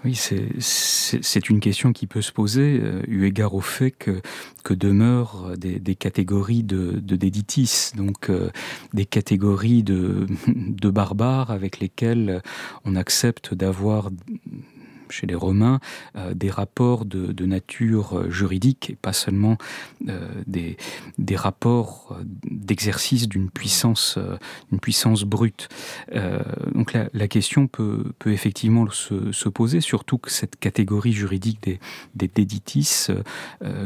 [0.05, 4.21] Oui, c'est une question qui peut se poser, euh, eu égard au fait que,
[4.71, 8.51] demeurent des, catégories de, déditis, donc euh,
[8.93, 12.43] des catégories de, de barbares avec lesquelles
[12.85, 14.11] on accepte d'avoir
[15.13, 15.81] chez les Romains
[16.17, 19.57] euh, des rapports de, nature euh, juridique et pas seulement
[20.09, 20.77] euh, des,
[21.37, 24.19] rapports d'exercice d'une puissance,
[24.83, 25.69] puissance brute.
[26.75, 31.79] donc la, question peut, effectivement se, se, poser, surtout que cette catégorie juridique des,
[32.17, 33.07] des déditis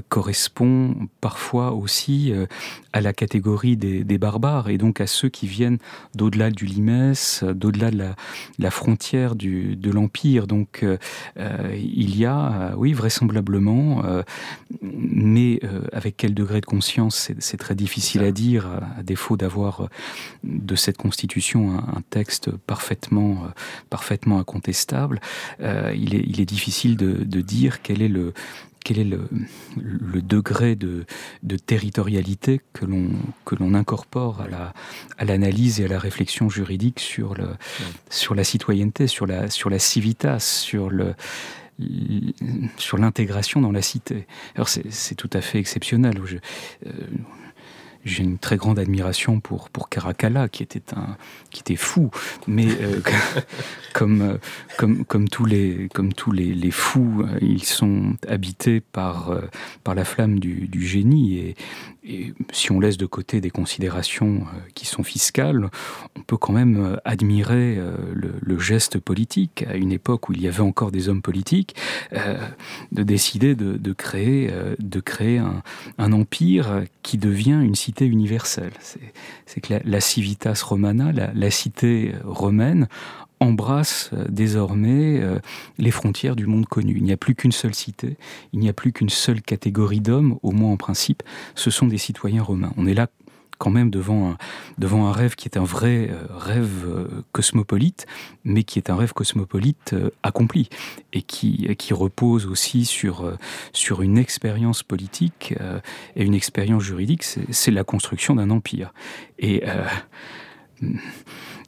[0.08, 2.32] correspond parfois aussi
[2.92, 5.78] à la catégorie des, barbares et donc à ceux qui viennent
[6.14, 8.04] d'au-delà du limès, d'au-delà de
[8.58, 10.46] la, frontière de l'Empire.
[11.36, 14.22] Il y a, euh, oui, vraisemblablement, euh,
[14.80, 15.60] mais
[15.92, 18.66] avec quel degré de conscience, c'est très difficile à dire,
[18.98, 19.88] à défaut d'avoir
[20.44, 23.44] de cette constitution un, texte parfaitement,
[23.90, 25.20] parfaitement incontestable.
[25.60, 28.34] il, est, il est difficile de, de dire quel est le,
[28.84, 29.28] quel est le,
[30.22, 31.04] degré de,
[31.66, 33.10] territorialité que l'on
[33.44, 34.74] que l'on incorpore à la
[35.18, 37.48] à l'analyse et à la réflexion juridique sur le
[38.10, 41.14] sur la citoyenneté, sur la sur la civitas, sur le
[42.76, 44.26] sur l'intégration dans la cité.
[44.54, 46.20] Alors c'est tout à fait exceptionnel.
[46.24, 46.36] Je,
[48.04, 51.16] j'ai une très grande admiration pour, pour Caracalla, qui était, un,
[51.50, 52.10] qui était fou,
[52.46, 53.00] mais euh,
[53.92, 54.38] comme, euh,
[54.76, 59.36] comme, comme tous, les, comme tous les, les fous, euh, ils sont habités par,
[59.84, 61.56] par la flamme du, du génie, et,
[62.04, 65.70] et, si on laisse de côté des considérations qui sont fiscales,
[66.16, 67.76] on peut quand même admirer
[68.12, 71.76] le, le, geste politique, à une époque où il y avait encore des hommes politiques,
[72.92, 75.40] de décider de, créer, de créer
[75.98, 78.72] un empire qui devient une cité universelle.
[79.46, 82.88] C'est que la, civitas romana, la, cité romaine,
[83.42, 85.38] embrasse euh, désormais euh,
[85.78, 86.94] les frontières du monde connu.
[86.96, 88.16] Il n'y a plus qu'une seule cité,
[88.52, 91.22] il n'y a plus qu'une seule catégorie d'hommes, au moins en principe,
[91.54, 92.72] ce sont des citoyens romains.
[92.76, 93.08] On est là
[93.58, 94.36] quand même devant
[94.80, 98.06] un, rêve qui est un vrai euh, rêve cosmopolite,
[98.44, 100.68] mais qui est un rêve cosmopolite accompli
[101.12, 103.30] et qui, repose aussi sur,
[103.72, 105.54] sur une expérience politique
[106.16, 107.22] et une expérience juridique.
[107.22, 108.92] C'est la construction d'un empire.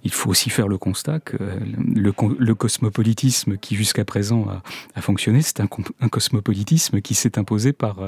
[0.04, 4.46] Il faut aussi faire le constat que le, le cosmopolitisme qui jusqu'à présent
[4.94, 7.98] a, fonctionné, c'est un, cosmopolitisme qui s'est imposé par,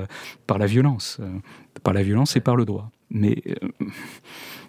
[0.46, 1.18] par la violence,
[1.82, 3.68] par la violence et par le droit mais euh,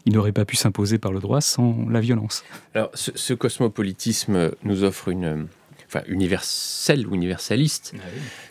[0.06, 2.44] il n'aurait pas pu s'imposer par le droit sans la violence.
[2.74, 5.48] Alors, ce cosmopolitisme nous offre une,
[5.88, 8.02] enfin universel ou universaliste, ah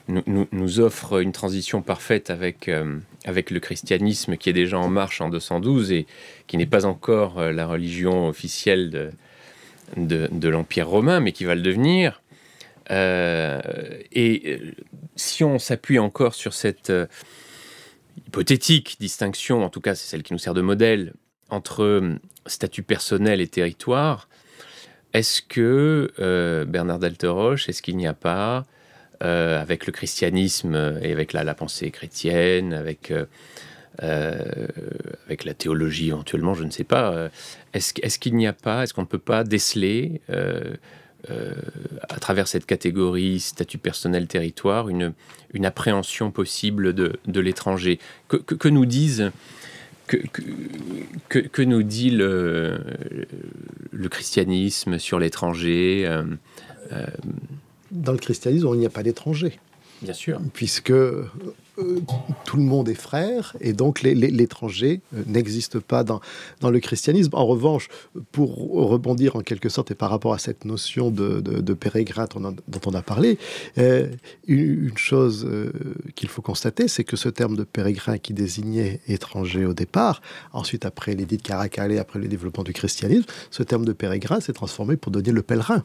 [0.08, 0.22] oui.
[0.26, 4.88] nous, nous, offre une transition parfaite avec, euh, avec le christianisme qui est déjà en
[4.88, 6.06] marche en 212 et
[6.46, 9.10] qui n'est pas encore euh, la religion officielle de,
[9.96, 12.22] de, de l'Empire romain, mais qui va le devenir.
[12.90, 13.60] Euh,
[14.12, 14.60] et
[15.16, 16.92] si on s'appuie encore sur cette
[18.16, 21.12] hypothétique distinction, en tout cas c'est celle qui nous sert de modèle,
[21.50, 24.28] entre statut personnel et territoire,
[25.12, 28.64] est-ce que euh, Bernard d'Alteroche, est-ce qu'il n'y a pas,
[29.22, 33.12] euh, avec le christianisme et avec la, pensée chrétienne, avec,
[34.02, 34.68] euh,
[35.26, 37.30] avec la théologie éventuellement, je ne sais pas,
[37.72, 42.66] est-ce est qu'il n'y a pas, est-ce qu'on ne peut pas déceler à travers cette
[42.66, 45.14] catégorie statut personnel territoire une,
[45.54, 47.98] une appréhension possible de, de l'étranger?
[48.28, 49.30] Que, que, nous disent
[50.06, 50.16] que,
[51.28, 52.78] que, que nous dit le,
[53.92, 56.24] le christianisme sur l'étranger euh,
[56.92, 57.06] euh...
[57.90, 59.58] dans le christianisme il n'y a pas d'étranger
[60.02, 60.40] bien sûr.
[60.52, 60.92] Puisque
[61.78, 62.00] Euh,
[62.44, 66.20] tout le monde est frère et donc l'étranger euh, n'existe pas dans,
[66.62, 67.30] le christianisme.
[67.34, 67.88] En revanche,
[68.32, 68.56] pour
[68.88, 72.94] rebondir en quelque sorte et par rapport à cette notion de, de, pérégrin dont, on
[72.94, 73.38] a parlé,
[73.78, 74.08] euh,
[74.46, 75.48] une, chose
[76.14, 80.86] qu'il faut constater, c'est que ce terme de pérégrin qui désignait étranger au départ, ensuite
[80.86, 84.96] après l'édit de Caracalé, après le développement du christianisme, ce terme de pérégrin s'est transformé
[84.96, 85.84] pour donner le pèlerin.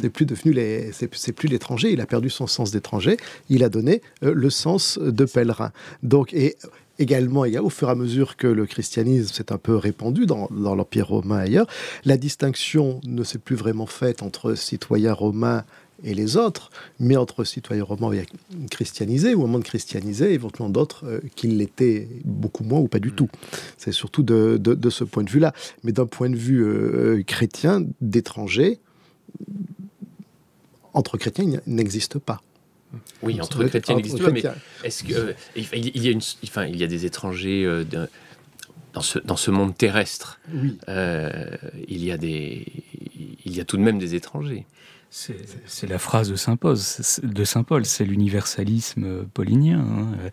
[0.00, 1.92] C'est plus devenu les, c'est plus l'étranger.
[1.92, 3.16] Il a perdu son sens d'étranger.
[3.48, 5.72] Il a donné euh, le sens de pèlerin.
[6.02, 6.56] Donc et
[6.98, 10.74] également au fur et à mesure que le christianisme s'est un peu répandu dans, dans
[10.74, 11.66] l'empire romain ailleurs
[12.04, 15.64] la distinction ne s'est plus vraiment faite entre citoyens romains
[16.04, 18.26] et les autres mais entre citoyens romains et
[18.70, 23.12] christianisés au moment de christianiser éventuellement d'autres euh, qui l'étaient beaucoup moins ou pas du
[23.12, 23.28] tout
[23.76, 25.52] c'est surtout de, de, de ce point de vue là
[25.84, 28.80] mais d'un point de vue euh, chrétien d'étrangers
[30.94, 32.40] entre chrétiens n'existe pas.
[33.22, 34.42] Oui, entre, chrétiens n'existe pas, mais
[34.84, 38.08] est-ce que euh, il y a une, enfin, il y a des étrangers euh, de,
[38.94, 40.40] dans ce dans ce monde terrestre.
[40.52, 40.78] Oui.
[40.88, 41.56] Euh,
[41.88, 42.66] il y a des
[43.44, 44.66] il y a tout de même des étrangers.
[45.10, 46.76] C'est la phrase de Saint Paul,
[47.22, 49.80] de Saint Paul, c'est l'universalisme paulinien.
[49.80, 50.30] Hein.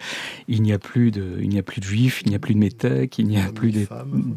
[0.48, 2.54] Il n'y a plus de, il n'y a plus de juifs, il n'y a plus
[2.54, 3.88] de métèques, il n'y a plus des,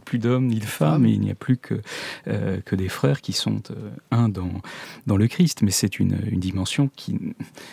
[0.05, 1.81] plus d'hommes ni de femmes, et il n'y a plus que
[2.29, 4.63] euh, que des frères qui sont euh, un dans
[5.07, 5.63] dans le Christ.
[5.63, 7.19] Mais c'est une, une dimension qui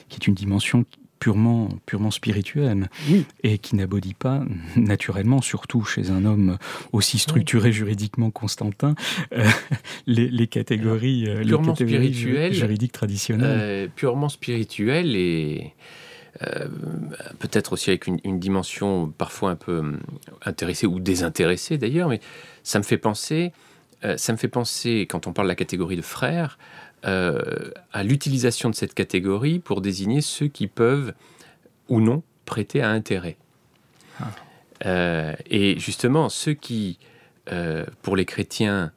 [0.09, 0.85] qui est une dimension
[1.23, 3.25] purement, purement spirituelle oui.
[3.43, 4.41] et qui n'abodit pas
[4.75, 6.57] naturellement, surtout chez un homme
[6.91, 7.73] aussi structuré oui.
[7.73, 8.93] juridiquement Constantin,
[9.31, 9.47] euh,
[10.05, 13.57] les, les catégories, euh, purement les catégories spirituelles, juridiques traditionnelles.
[13.57, 15.73] Euh, purement spirituel et
[16.41, 16.67] euh,
[17.39, 19.93] peut-être aussi avec une, une dimension parfois un peu
[20.43, 22.19] intéressée ou désintéressée d'ailleurs, mais
[22.63, 23.53] ça me fait penser,
[24.17, 26.57] ça me fait penser quand on parle de la catégorie de frères,
[27.05, 31.13] euh, à l'utilisation de cette catégorie pour désigner ceux qui peuvent
[31.89, 33.35] ou non prêter à intérêt.
[34.21, 34.31] Ah.
[34.85, 36.99] Euh, et justement, ceux qui,
[37.51, 38.91] euh, pour les chrétiens,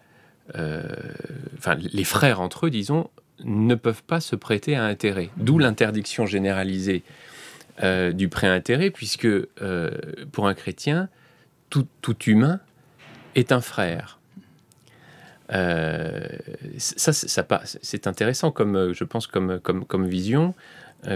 [0.54, 3.10] enfin les frères entre eux, disons,
[3.44, 5.30] ne peuvent pas se prêter à intérêt.
[5.36, 7.02] D'où l'interdiction généralisée
[8.14, 9.28] du prêt à intérêt, puisque
[10.30, 11.08] pour un chrétien,
[11.68, 12.60] tout, tout humain
[13.34, 14.15] est un frère.
[15.48, 20.54] Ça, ça, c'est intéressant comme, je pense, comme, comme, comme vision,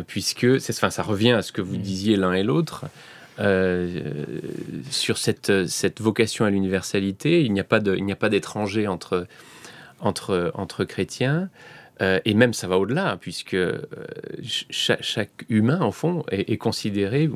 [0.07, 1.83] puisque enfin, ça revient à ce que vous mm.
[1.83, 2.85] disiez l'un et l'autre.
[4.91, 7.81] sur cette, cette vocation à l'universalité, il n'y a pas
[8.28, 9.26] d'étranger entre,
[10.01, 11.51] entre, entre chrétiens.
[12.01, 13.83] Euh, et même ça va au-delà, puisque euh,
[14.43, 17.31] chaque, humain, en fond, est, considéré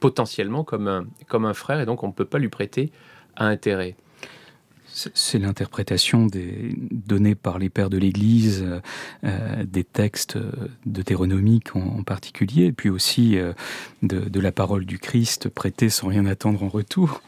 [0.00, 2.92] potentiellement comme un, comme un frère, et donc on ne peut pas lui prêter
[3.36, 3.96] à intérêt.
[5.14, 6.26] C'est l'interprétation
[6.90, 8.64] donnée par les pères de l'Église
[9.24, 10.38] euh, des textes
[10.86, 13.36] deutéronomiques en, en, particulier, puis aussi
[14.02, 17.20] de, de, la parole du Christ prêtée sans rien attendre en retour.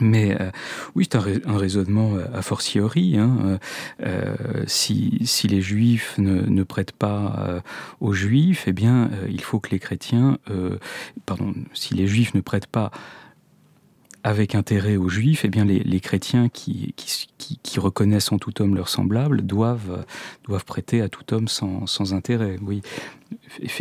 [0.00, 0.50] Mais euh,
[0.94, 3.16] oui, c'est un, raisonnement euh, a fortiori.
[3.16, 3.58] Hein.
[4.04, 4.34] Euh,
[4.66, 7.62] si, les juifs ne, ne prêtent pas
[8.00, 10.38] aux juifs, eh bien, il faut que les chrétiens,
[11.26, 12.90] pardon, si les juifs ne prêtent pas
[14.28, 16.94] avec intérêt aux juifs, eh bien les, chrétiens qui,
[17.38, 20.04] qui, reconnaissent en tout homme leur semblable doivent,
[20.44, 22.56] doivent prêter à tout homme sans, sans intérêt.
[22.60, 22.82] Oui,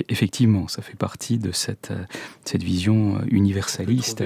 [0.08, 1.92] effectivement, ça fait partie de cette,
[2.46, 4.24] cette vision universaliste.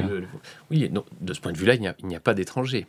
[0.69, 2.86] oui, non, de ce point de vue-là, il n'y a, pas d'étrangers.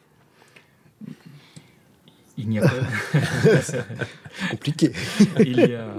[2.36, 3.18] Il n'y a pas.
[4.50, 4.92] compliqué.
[5.38, 5.94] il y a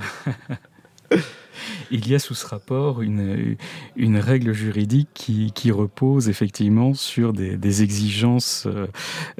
[1.92, 3.56] il y a sous ce rapport une,
[3.96, 8.88] une règle juridique qui, qui repose effectivement sur des, exigences euh,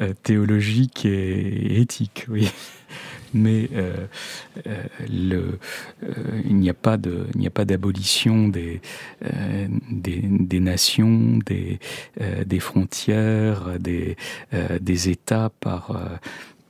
[0.02, 2.26] euh, théologiques et éthiques.
[2.30, 2.50] Oui
[3.36, 4.06] mais euh,
[5.10, 8.80] il n'y a pas de, il n'y d'abolition des,
[9.90, 11.80] des, des, nations, des,
[12.46, 14.18] des frontières, des,
[14.80, 16.20] des États par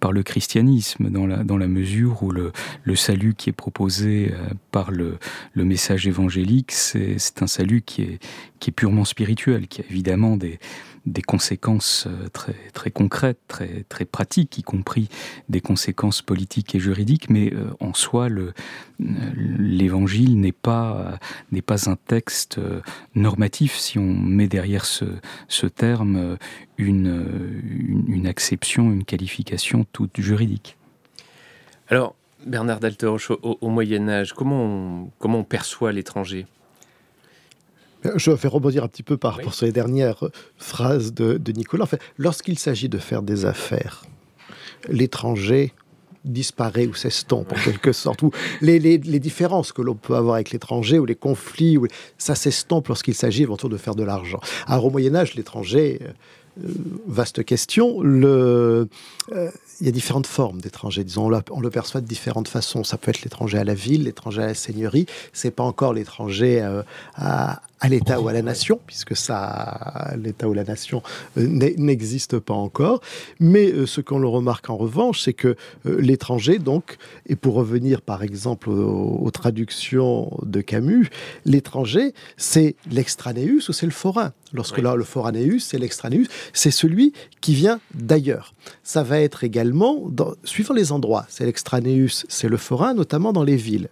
[0.03, 2.51] par le christianisme, dans la, dans la mesure où le,
[2.83, 5.17] le salut qui est proposé euh, par le,
[5.53, 8.19] le message évangélique, c'est un salut qui est,
[8.59, 10.59] qui est purement spirituel, qui a évidemment des,
[11.05, 15.09] des conséquences euh, très, très concrètes, très, très pratiques, y compris
[15.49, 18.29] des conséquences politiques et juridiques, mais euh, en soi,
[18.99, 21.19] l'évangile n'est pas,
[21.65, 22.59] pas un texte
[23.15, 25.05] normatif, si on met derrière ce,
[25.47, 26.37] ce terme
[26.77, 27.61] une,
[28.07, 30.77] une, acception, une qualification toute juridique.
[31.89, 36.45] Alors, Bernard Dalteroche, au, Moyen Âge, comment on, comment on perçoit l'étranger?
[38.15, 40.23] Je vais rebondir un petit peu par sur les dernières
[40.57, 41.83] phrases de, Nicolas.
[41.83, 44.03] En fait, lorsqu'il s'agit de faire des affaires,
[44.89, 45.73] l'étranger
[46.25, 48.31] disparaît ou s'estompe en quelque sorte, ou
[48.61, 51.77] les, les, les différences que l'on peut avoir avec l'étranger ou les conflits,
[52.17, 54.39] ça s'estompe lorsqu'il s'agit éventuellement de faire de l'argent.
[54.67, 55.99] Alors au Moyen Âge, l'étranger,
[56.61, 56.67] euh,
[57.07, 58.01] vaste question.
[58.01, 58.87] Le,
[59.31, 61.03] euh, il y a différentes formes d'étrangers.
[61.03, 62.83] Disons, on, le perçoit de différentes façons.
[62.83, 65.05] Ça peut être l'étranger à la ville, l'étranger à la seigneurie.
[65.33, 66.83] C'est pas encore l'étranger euh,
[67.15, 71.03] à, à l'État ou à la nation, puisque ça, l'État ou la nation
[71.37, 71.45] euh,
[71.77, 73.01] n'existe pas encore.
[73.41, 76.95] Mais euh, ce qu'on le remarque en revanche, c'est que euh, l'étranger, donc,
[77.27, 81.09] et pour revenir par exemple aux, traductions de Camus,
[81.43, 84.31] l'étranger, c'est l'extranéus ou c'est le forain.
[84.53, 87.11] Lorsque là, le foranéus, c'est l'extranéus, c'est celui
[87.41, 88.53] qui vient d'ailleurs.
[88.83, 93.43] Ça va être également, dans, suivant les endroits, c'est l'extranéus, c'est le forain, notamment dans
[93.43, 93.89] les villes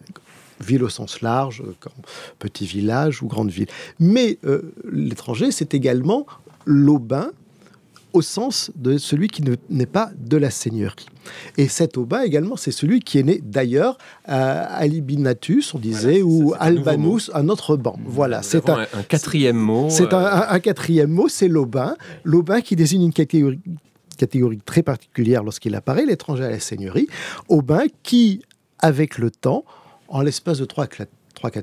[0.64, 1.94] ville au sens large, euh, comme
[2.40, 3.68] petit village ou grande ville.
[4.00, 6.26] Mais euh, l'étranger, c'est également
[6.66, 7.32] l'aubin
[8.14, 11.06] au sens de celui qui n'est pas de la seigneurie.
[11.58, 16.54] Et cet aubin également, c'est celui qui est né d'ailleurs à Alibinatus, on disait, ou
[16.60, 17.98] Albanus, un autre banc.
[18.06, 19.88] Voilà, c'est un, quatrième mot.
[19.90, 21.96] C'est un, un, quatrième mot, c'est l'aubin.
[22.26, 23.60] L'aubin qui désigne une catégorie
[24.18, 27.08] catégorie très particulière lorsqu'il apparaît, l'étranger à la seigneurie,
[27.50, 28.42] aubin qui,
[28.78, 29.66] avec le temps,
[30.12, 31.08] en l'espace de 3-4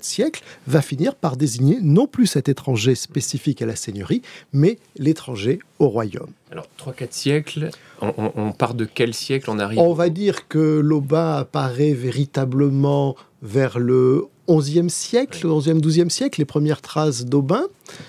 [0.03, 4.23] siècles, va finir par désigner non plus cet étranger spécifique à la seigneurie,
[4.53, 6.33] mais l'étranger au royaume.
[6.51, 7.71] Alors, 3-4 siècles,
[8.01, 13.79] on, part de quel siècle on arrive On va dire que l'Aubin apparaît véritablement vers
[13.79, 17.65] le 11e siècle, 11e, 12e siècle, les premières traces d'Aubin.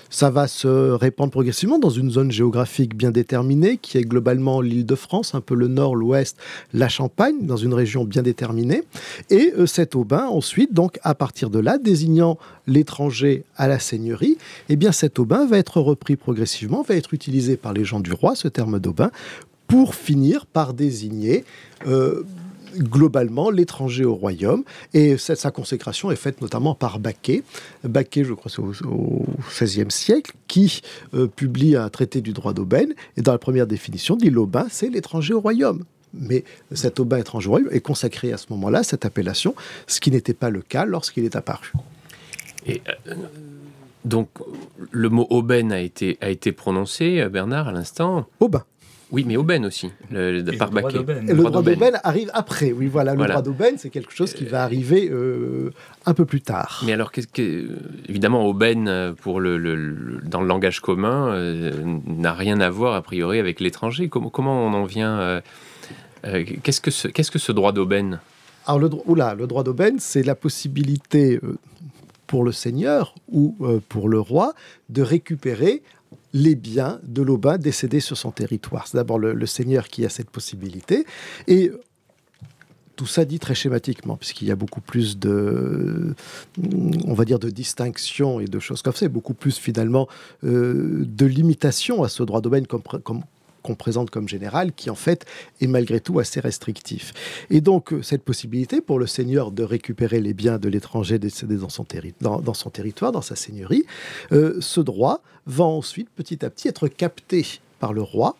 [0.08, 4.86] Ça va se répandre progressivement dans une zone géographique bien déterminée, qui est globalement l'île
[4.86, 6.36] de France, un peu le nord, l'ouest,
[6.72, 8.82] la Champagne, dans une région bien déterminée.
[9.28, 14.38] Et euh, cet Aubin, ensuite, donc à partir de là, désignant l'étranger à la seigneurie,
[14.68, 18.12] eh bien cet Aubin va être repris progressivement, va être utilisé par les gens du
[18.12, 19.10] roi, ce terme d'Aubin,
[19.66, 21.44] pour finir par désigner
[21.86, 22.24] euh,
[22.76, 24.64] globalement l'étranger au royaume.
[24.94, 27.42] Et cette, sa consécration est faite notamment par Baquet.
[27.84, 29.26] Baquet, je crois, c'est au,
[29.60, 30.82] XVIe siècle, qui
[31.14, 32.94] euh, publie un traité du droit d'aubaine.
[33.16, 35.84] Et dans la première définition, dit l'aubin, c'est l'étranger au royaume.
[36.12, 39.54] Mais cet aubin étranger au royaume est consacré à ce moment-là, cette appellation,
[39.86, 41.72] ce qui n'était pas le cas lorsqu'il est apparu.
[42.66, 43.14] Et euh,
[44.04, 44.28] donc,
[44.90, 48.64] le mot aubaine a été, a été prononcé, Bernard, à l'instant Aubin.
[49.12, 51.22] Oui, mais Aubaine aussi, le, par le droit Baquet.
[51.26, 51.98] le droit d'aubaine.
[52.04, 52.70] arrive après.
[52.72, 53.34] Oui, voilà, le Voilà.
[53.34, 55.70] droit d'aubaine, c'est quelque chose qui va arriver euh,
[56.06, 56.82] un peu plus tard.
[56.86, 57.68] Mais alors, qu'est-ce que,
[58.08, 61.72] évidemment, aubaine, euh, pour le, le- le- dans le langage commun, euh,
[62.06, 64.08] n'a rien à voir, a priori, avec l'étranger.
[64.08, 65.40] Comment, comment on en vient euh,
[66.26, 68.20] euh, qu'est-ce, que ce, qu'est-ce que ce droit d'aubaine?
[68.66, 71.58] Alors, le, oula, le droit d'aubaine, c'est la possibilité euh,
[72.28, 74.52] pour le seigneur ou euh, pour le roi
[74.88, 75.82] de récupérer
[76.32, 78.86] les biens de l'aubain décédé sur son territoire.
[78.86, 81.04] C'est d'abord le, seigneur qui a cette possibilité.
[81.48, 81.72] Et
[82.96, 86.14] tout ça dit très schématiquement, puisqu'il y a beaucoup plus de,
[87.06, 90.06] on va dire, de distinction et de choses comme ça, beaucoup plus finalement
[90.44, 93.22] euh, de limitation à ce droit comme, comme-
[93.62, 95.26] qu'on présente comme général, qui en fait
[95.60, 97.12] est malgré tout assez restrictif.
[97.50, 101.56] Et donc, euh, cette possibilité pour le seigneur de récupérer les biens de l'étranger décédé
[101.56, 103.84] dans son, territoire, dans sa seigneurie,
[104.32, 107.46] euh, ce droit va ensuite petit à petit être capté
[107.78, 108.36] par le roi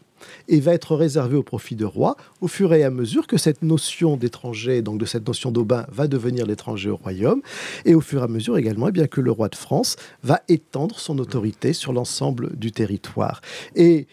[0.48, 3.62] et va être réservé au profit de roi au fur et à mesure que cette
[3.62, 7.42] notion d'étranger, donc de cette notion d'aubin, va devenir l'étranger au royaume,
[7.84, 10.40] et au fur et à mesure également eh bien, que le roi de France va
[10.48, 13.40] étendre son autorité sur l'ensemble du territoire.
[13.74, 14.06] Et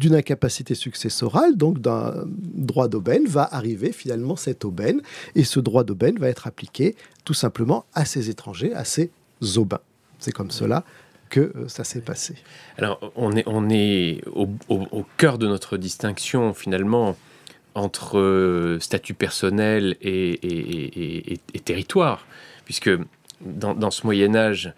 [0.00, 5.02] d'une incapacité successorale, donc d'un droit d'aubaine, va arriver finalement cette aubaine,
[5.34, 6.96] et ce droit d'aubaine va être appliqué
[7.26, 9.10] tout simplement à ces étrangers, à ces
[9.56, 9.82] aubains.
[10.18, 10.84] C'est comme cela
[11.28, 12.34] que euh, ça s'est passé.
[12.78, 17.14] Alors, on est, on est au, cœur de notre distinction, finalement,
[17.74, 22.26] entre euh, statut personnel et, et- territoire,
[22.64, 22.90] puisque
[23.42, 24.72] dans ce Moyen Âge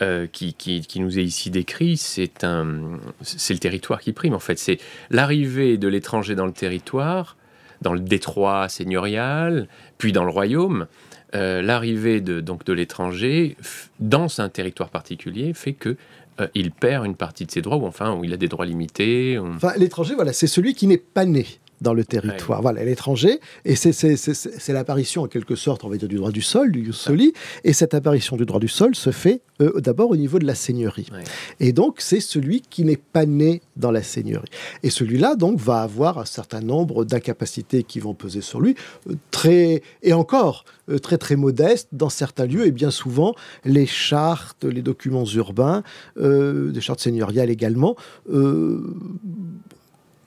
[0.00, 0.54] euh, qui,
[0.96, 4.58] nous est ici décrit, c'est le territoire qui prime, en fait.
[4.58, 4.78] C'est
[5.10, 7.36] l'arrivée de l'étranger dans le territoire,
[7.82, 9.68] dans le détroit seigneurial,
[9.98, 10.86] puis dans le royaume.
[11.34, 13.56] Euh, l'arrivée de, donc de l'étranger
[14.00, 15.96] dans un territoire particulier fait que
[16.40, 18.66] euh, il perd une partie de ses droits, ou enfin, où il a des droits
[18.66, 19.38] limités.
[19.38, 21.46] Enfin, l'étranger, voilà, c'est celui qui n'est pas né
[21.82, 22.62] dans le territoire.
[22.62, 26.72] Voilà, l'étranger, et c'est- l'apparition en quelque sorte, on va dire, du droit du sol,
[26.72, 27.32] du jus soli,
[27.64, 30.54] et cette apparition du droit du sol se fait euh, d'abord au niveau de la
[30.54, 31.06] seigneurie.
[31.12, 31.22] Ouais.
[31.60, 34.48] Et donc, c'est celui qui n'est pas né dans la seigneurie.
[34.82, 38.74] Et celui-là, donc, va avoir un certain nombre d'incapacités qui vont peser sur lui,
[39.10, 43.86] euh, très, et encore, euh, très, très modestes dans certains lieux, et bien souvent, les
[43.86, 45.82] chartes, les documents urbains,
[46.16, 47.96] des chartes seigneuriales également,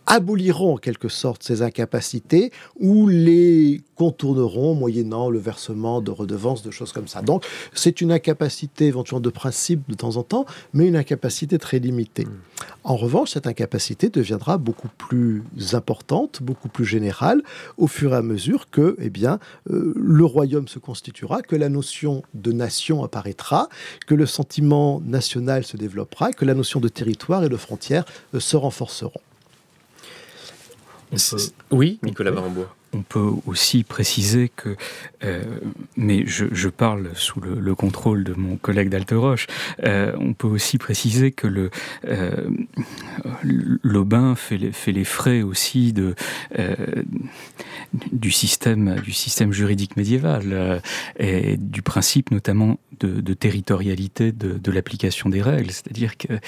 [0.06, 6.72] aboliront en quelque sorte ces incapacités ou les contourneront moyennant le versement de redevances, de
[6.72, 7.22] choses comme ça.
[7.22, 11.80] Donc c'est une incapacité éventuellement de principe de temps en temps, mais une incapacité très
[11.80, 12.28] limitée.
[12.84, 15.44] En revanche, cette incapacité deviendra beaucoup plus
[15.74, 17.42] importante, beaucoup plus générale,
[17.78, 19.40] au fur et à mesure que eh bien,
[19.70, 23.70] euh, le royaume se constituera, que la notion de nation apparaîtra,
[24.08, 28.40] que le sentiment national se développera, que la notion de territoire et de frontière euh,
[28.40, 29.22] se renforceront.
[31.16, 32.76] On peut- C'est- Oui, Nicolas Barambois.
[32.96, 34.78] On peut aussi préciser que,
[35.24, 35.44] euh,
[35.98, 39.48] mais je, parle sous le, le contrôle de mon collègue d'Alteroche,
[39.84, 41.70] euh, on peut aussi préciser que le
[42.08, 42.50] euh,
[43.44, 46.16] l'Aubin fait les, frais aussi de,
[46.58, 46.76] euh,
[48.12, 50.82] du, système, du système juridique médiéval
[51.20, 56.40] et du principe notamment de, territorialité de, l'application des règles, c'est-à-dire qu'ils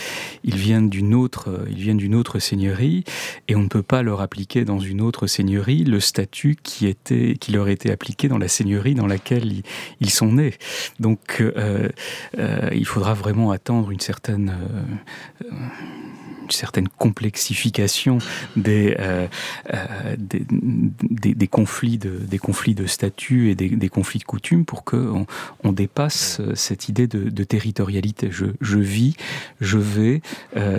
[0.44, 3.04] viennent d'une autre, viennent d'une autre seigneurie
[3.48, 7.36] et on ne peut pas leur appliquer dans une autre seigneurie le statut qui, était,
[7.40, 9.64] qui leur était appliqué dans la seigneurie dans laquelle
[10.00, 10.54] ils, sont nés.
[11.00, 11.90] Donc euh,
[12.38, 14.56] euh, il faudra vraiment attendre une certaine,
[15.44, 15.48] euh,
[16.48, 18.20] une certaine complexification
[18.56, 19.28] des, euh,
[19.74, 24.24] euh, des, des, des conflits de, des conflits de statut et des, des conflits de
[24.24, 25.26] coutumes pour qu'on
[25.64, 28.30] on dépasse euh, cette idée de, territorialité.
[28.32, 29.16] Je, je vis,
[29.62, 30.22] je vais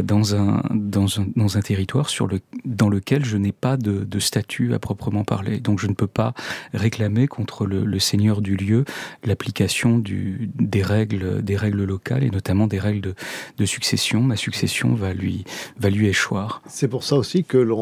[0.03, 4.05] dans, un, dans, un, dans un territoire sur le, dans lequel je n'ai pas de,
[4.05, 5.61] de statut à proprement parler.
[5.61, 6.35] Donc je ne peux pas
[6.75, 8.85] réclamer contre le, le seigneur du lieu
[9.25, 13.15] l'application du, des, règles, des règles locales et notamment des règles de,
[13.57, 14.21] de succession.
[14.21, 15.45] Ma succession va lui,
[15.79, 16.63] va lui échoir.
[16.69, 17.79] C'est pour ça aussi que l'on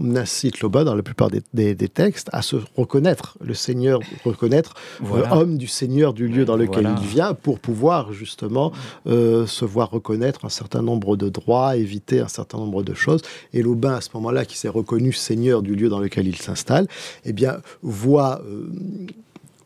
[0.00, 4.00] on incite l'Aubin dans la plupart des, des- des textes à se reconnaître, le Seigneur,
[4.24, 5.32] reconnaître Voilà.
[5.34, 6.98] euh, homme du Seigneur du lieu dans lequel Voilà.
[7.00, 8.72] il vient pour pouvoir justement
[9.06, 13.22] euh, se voir reconnaître un certain nombre de droits, éviter un certain nombre de choses.
[13.52, 16.86] Et l'Aubin, à ce moment-là, qui s'est reconnu Seigneur du lieu dans lequel il s'installe,
[17.24, 18.70] eh bien, voit euh,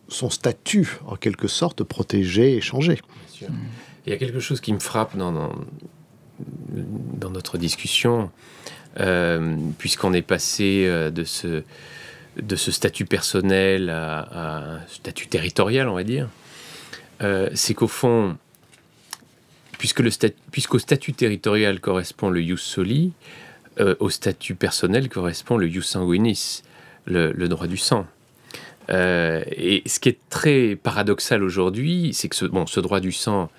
[0.08, 3.00] son statut, en quelque sorte, protégé et changé.
[3.28, 3.48] sûr.
[4.06, 5.50] Il y a quelque chose qui me frappe dans, dans,
[6.38, 8.30] dans notre discussion,
[9.00, 11.62] euh, puisqu'on est passé euh, de ce,
[12.40, 16.28] de ce statut personnel à, un statut territorial, on va dire.
[17.22, 18.36] Euh, c'est qu'au fond,
[19.78, 20.10] puisque le
[20.50, 23.12] puisqu'au statut territorial correspond le ius soli,
[24.00, 26.62] au statut personnel correspond le jus sanguinis,
[27.04, 28.06] le, droit du sang.
[28.88, 33.50] et ce qui est très paradoxal aujourd'hui, c'est que bon, ce droit du sang,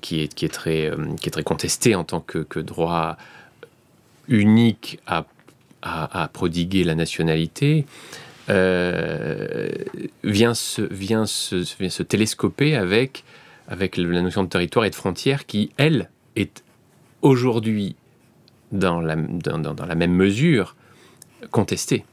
[0.00, 3.16] qui, est, qui, est très, qui est très contesté en tant que, droit
[4.28, 5.24] unique à,
[6.32, 7.86] prodiguer la nationalité,
[8.48, 9.68] euh,
[10.24, 11.24] vient, se, vient,
[12.08, 13.24] télescoper avec,
[13.68, 16.64] la notion de territoire et de frontière qui, elle, est
[17.22, 17.96] aujourd'hui,
[18.72, 19.14] dans la
[19.94, 20.74] même mesure,
[21.50, 22.04] contestée.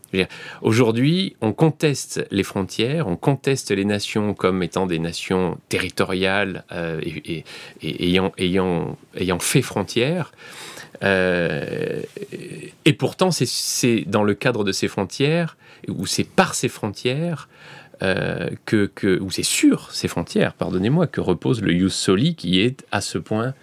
[0.62, 7.02] Aujourd'hui, on conteste les frontières, on conteste les nations comme étant des nations territoriales euh,
[7.04, 7.44] et,
[7.82, 10.32] ayant, ayant, ayant fait frontières.
[11.04, 12.02] Euh,
[12.86, 15.58] et pourtant, c'est dans le cadre de ces frontières,
[15.88, 17.50] ou c'est par ces frontières,
[18.02, 22.60] euh, que, que, ou c'est sur ces frontières, pardonnez-moi, que repose le Ius Soli qui
[22.60, 23.54] est à ce point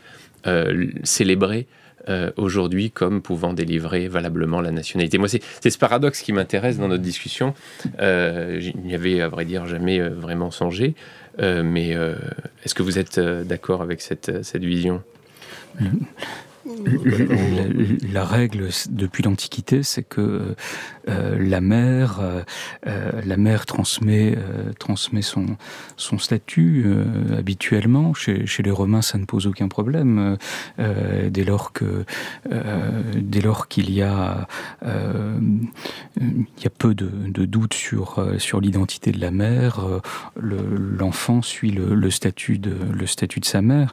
[2.09, 5.19] euh, aujourd'hui comme pouvant délivrer valablement la nationalité.
[5.19, 7.55] Moi, c'est ce paradoxe qui m'intéresse dans notre discussion.
[7.99, 10.95] je n'y avais, à vrai dire, jamais vraiment songé.
[11.39, 11.91] mais
[12.65, 15.03] est-ce que vous êtes d'accord avec cette vision?
[18.13, 20.55] La, règle depuis l'Antiquité, c'est que
[21.09, 22.43] euh, la mère, euh,
[22.87, 24.37] euh, la mère transmet,
[24.79, 25.57] transmet son,
[25.97, 26.87] son statut
[27.37, 28.15] habituellement.
[28.15, 30.37] Chez, chez, les Romains, ça ne pose aucun problème
[30.79, 32.05] dès lors que
[33.17, 34.47] dès lors qu'il y a
[34.85, 39.81] il y a peu de, de doutes sur sur l'identité de la mère,
[40.37, 43.93] l'enfant suit le, le, statut de le statut de sa mère.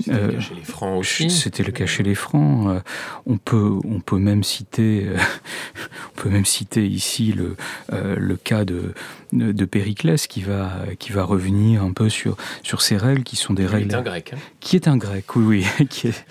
[0.00, 1.30] C'était le cas chez les Francs aussi.
[1.30, 2.82] C'était le cas chez les Francs.
[3.26, 5.06] on peut on peut même citer
[6.16, 7.56] on peut même citer ici le,
[7.92, 8.94] euh, le cas de,
[9.32, 13.54] de Périclès qui va, qui va revenir un peu sur, sur ces règles qui sont
[13.54, 13.88] des règles.
[13.88, 14.32] Il est un grec.
[14.34, 14.38] Hein.
[14.60, 15.86] Qui est un grec, oui, oui.
[15.90, 16.24] Qui est...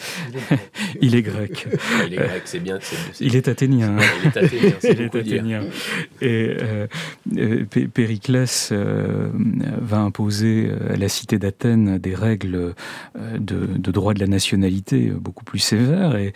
[1.01, 1.67] il est grec.
[2.07, 2.79] il est grec, c'est bien.
[3.19, 3.95] Il est athénien.
[4.23, 5.63] Il est athénien, il est athénien.
[6.21, 6.87] Et euh,
[7.37, 12.73] euh, Périclès va imposer à la cité d'Athènes des règles
[13.15, 16.33] de, de, droit de la nationalité beaucoup plus sévères et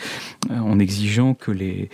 [0.50, 1.90] en exigeant que les,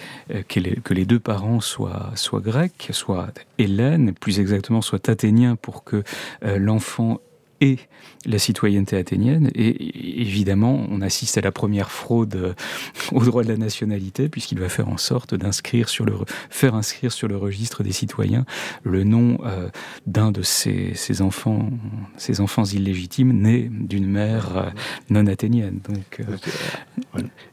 [0.48, 3.28] que les, que les deux parents soient, soient grecs, soient
[3.58, 6.04] hélènes, plus exactement exactement soit athénien pour que
[6.44, 7.20] euh, l'enfant
[7.62, 7.78] ait
[8.26, 9.52] la citoyenneté athénienne.
[9.56, 12.54] Et évidemment, on assiste à la première fraude euh,
[13.12, 16.14] au droit de la nationalité, puisqu'il va faire en sorte d'inscrire sur le,
[16.50, 18.46] faire inscrire sur le registre des citoyens
[18.84, 19.70] le nom euh,
[20.08, 21.70] d'un de ses, enfants,
[22.18, 24.70] ses enfants illégitimes nés d'une mère euh,
[25.10, 25.80] non athénienne.
[25.88, 26.22] Donc,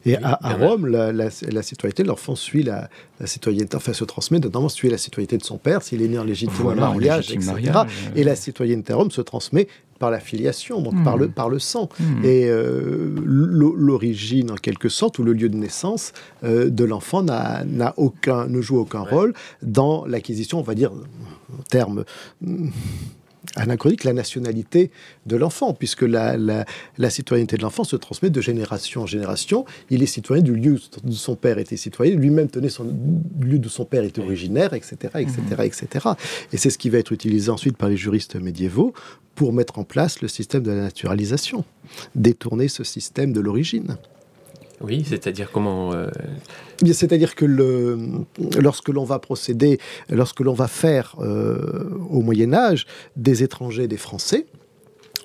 [0.05, 2.89] Et à, Rome, la, citoyenneté de l'enfant suit la,
[3.25, 6.23] citoyenneté, enfin se transmet, notamment suit la citoyenneté de son père, s'il est né en
[6.23, 7.55] légitime mariage, etc.
[8.15, 9.67] et la citoyenneté à Rome se transmet
[9.99, 11.31] par la filiation, donc par, le, hmm.
[11.31, 11.89] par le sang.
[11.99, 12.23] Hmm.
[12.23, 17.93] Et euh, l'origine, en quelque sorte, ou le lieu de naissance euh, de l'enfant n'a
[17.97, 22.03] aucun, ne joue aucun rôle dans l'acquisition, on va dire, en termes
[23.55, 24.91] anachronique la nationalité
[25.25, 29.65] de l'enfant, puisque la, la, citoyenneté de l'enfant se transmet de génération en génération.
[29.89, 32.85] Il est citoyen du lieu où son père était citoyen, lui-même tenait son
[33.41, 36.09] lieu d'où son père était originaire, etc., etc., etc.
[36.51, 38.93] Et c'est ce qui va être utilisé ensuite par les juristes médiévaux
[39.35, 41.65] pour mettre en place le système de la naturalisation,
[42.15, 43.97] détourner ce système de l'origine.
[44.83, 46.09] Oui, c'est-à-dire comment euh,
[46.85, 47.45] C'est-à-dire que
[48.59, 49.79] lorsque l'on va procéder,
[50.09, 54.45] lorsque l'on va faire euh, au Moyen Âge des étrangers, des Français,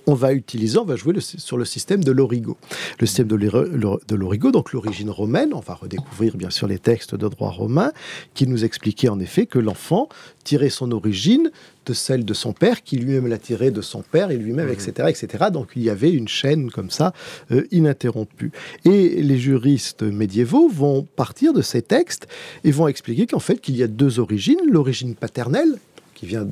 [0.09, 2.57] on va utiliser, on va jouer sur le système de l'origo.
[2.99, 7.29] Le système de l'origo, donc l'origine romaine, on va redécouvrir bien sûr les textes de
[7.29, 7.93] droit romain
[8.33, 10.09] qui nous expliquaient en effet que l'enfant
[10.45, 11.51] tirait son origine
[11.85, 15.09] de celle de son père, qui lui-même l'a tirée de son père et lui-même, etc.,
[15.09, 15.47] etc.
[15.53, 17.13] Donc il y avait une chaîne comme ça
[17.51, 18.53] euh, ininterrompue.
[18.87, 22.29] Et les juristes médiévaux vont partir de ces textes
[22.65, 25.79] et vont expliquer qu'en fait qu'il y a deux origines, l'origine paternelle
[26.15, 26.47] qui vient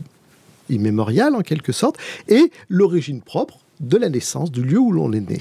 [0.68, 1.96] immémorial en quelque sorte,
[2.28, 5.38] et l'origine propre de la naissance, du lieu où l'on est né.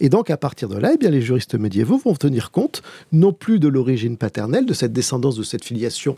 [0.00, 2.82] Et donc à partir de là, eh bien, les juristes médiévaux vont tenir compte
[3.12, 6.16] non plus de l'origine paternelle, de cette descendance, de cette filiation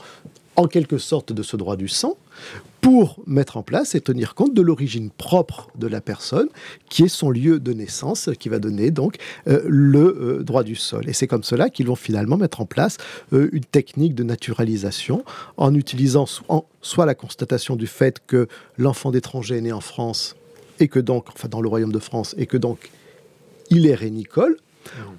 [0.57, 2.17] en quelque sorte de ce droit du sang,
[2.83, 6.49] pour mettre en place et tenir compte de l'origine propre de la personne,
[6.91, 9.17] qui est son lieu de naissance, qui va donner donc
[9.47, 11.09] euh, le euh, droit du sol.
[11.09, 12.99] Et c'est comme cela qu'ils vont finalement mettre en place
[13.33, 15.25] euh, une technique de naturalisation
[15.57, 16.27] en utilisant
[16.83, 20.35] soit la constatation du fait que l'enfant d'étranger est né en France
[20.81, 22.91] et que donc, enfin dans le royaume de France, et que donc
[23.71, 24.57] il est rénicole,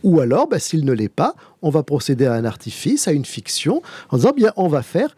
[0.03, 3.24] ou alors, bah, s'il ne l'est pas, on va procéder à un artifice, à une
[3.24, 5.16] fiction, en disant, bien, on va faire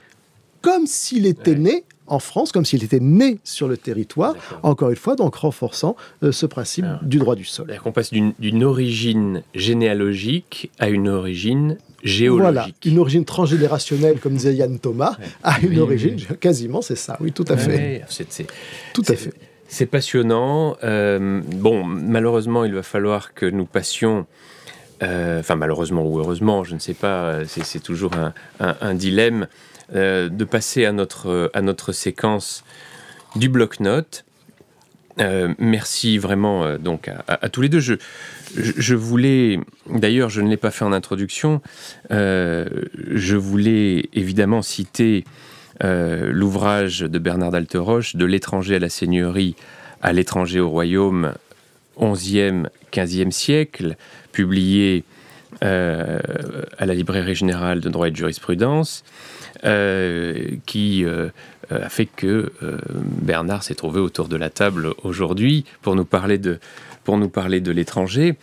[0.61, 4.95] comme s'il était né en France, comme s'il était né sur le territoire, encore une
[4.95, 7.73] fois, donc renforçant euh, ce principe du droit du sol.
[7.85, 12.53] On passe d'une origine généalogique à une origine géologique.
[12.53, 17.31] Voilà, une origine transgénérationnelle, comme disait Yann Thomas, à une origine, quasiment, c'est ça, oui,
[17.31, 18.03] tout à fait.
[18.93, 19.33] tout à fait.
[19.67, 20.77] C'est passionnant.
[20.83, 24.27] Euh, bon, malheureusement, il va falloir que nous passions
[25.03, 28.11] euh, enfin malheureusement ou heureusement, je ne sais pas, c'est toujours
[28.59, 29.47] un, dilemme,
[29.93, 32.63] euh, de passer à notre, à notre séquence
[33.35, 34.25] du bloc-notes.
[35.19, 37.79] Euh, merci vraiment donc à, tous les deux.
[37.79, 39.59] Je, voulais,
[39.89, 41.61] d'ailleurs, je ne l'ai pas fait en introduction,
[42.09, 45.23] je voulais évidemment citer
[45.81, 49.55] l'ouvrage de Bernard d'Alteroche, De l'étranger à la seigneurie,
[50.01, 51.33] à l'étranger au royaume,
[51.99, 53.95] 11e, 15e siècle,
[54.31, 55.03] publié
[55.63, 56.19] euh,
[56.77, 59.34] à la Librairie générale de droit et de jurisprudence, euh,
[59.65, 61.29] qui euh,
[61.71, 62.51] a fait que
[63.21, 66.59] Bernard s'est trouvé autour de la table aujourd'hui pour nous parler de,
[67.07, 68.35] de l'étranger.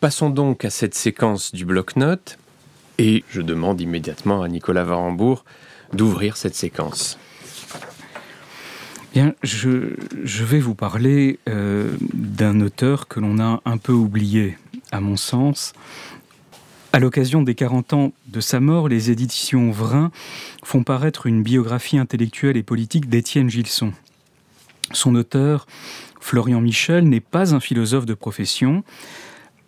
[0.00, 2.38] passons donc à cette séquence du bloc-notes
[2.98, 5.44] et je demande immédiatement à Nicolas Varembourg
[5.92, 7.18] d'ouvrir cette séquence.
[9.14, 14.56] Bien, je, je, vais vous parler d'un auteur que l'on a un peu oublié
[14.92, 15.72] à mon sens.
[16.98, 20.10] À l'occasion des 40 ans de sa mort, les éditions Vrin
[20.64, 23.92] font paraître une biographie intellectuelle et politique d'Étienne Gilson.
[24.90, 25.68] Son auteur,
[26.20, 28.82] Florian Michel, n'est pas un philosophe de profession.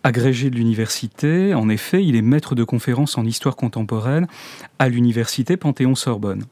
[0.03, 4.27] Agrégé de l'université, en effet, il est maître de conférences en histoire contemporaine
[4.77, 6.43] à l'université Panthéon-Sorbonne.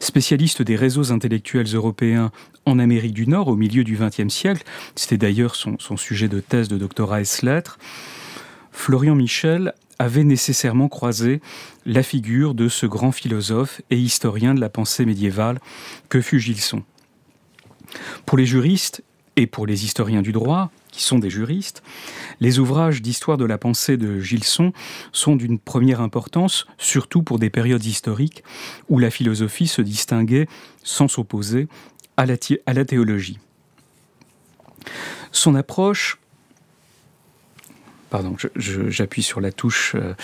[0.00, 2.32] Spécialiste des réseaux intellectuels européens
[2.64, 4.64] en Amérique du Nord au milieu du XXe siècle,
[4.94, 7.78] c'était d'ailleurs son, sujet de thèse de doctorat et lettres,
[8.76, 11.40] Florian Michel avait nécessairement croisé
[11.86, 15.58] la figure de ce grand philosophe et historien de la pensée médiévale
[16.08, 16.84] que fut Gilson.
[18.26, 19.02] Pour les juristes
[19.34, 21.82] et pour les historiens du droit, qui sont des juristes,
[22.38, 24.72] les ouvrages d'histoire de la pensée de Gilson
[25.10, 28.44] sont d'une première importance, surtout pour des périodes historiques
[28.88, 30.46] où la philosophie se distinguait
[30.84, 31.66] sans s'opposer
[32.18, 33.38] à la, théologie.
[35.32, 36.18] Son approche
[38.10, 40.14] pardon, j'appuie sur la touche, euh,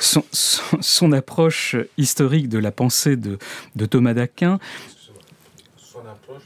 [0.00, 3.38] son, approche historique de la pensée de,
[3.86, 4.58] Thomas d'Aquin.
[5.76, 6.42] Son approche,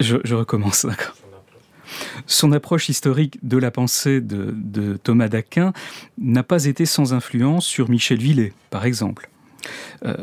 [0.00, 1.14] je, je, recommence, d'accord.
[2.26, 5.72] Son approche historique de la pensée de, Thomas d'Aquin
[6.18, 9.28] n'a pas été sans influence sur Michel Villet, par exemple.
[10.04, 10.16] Euh,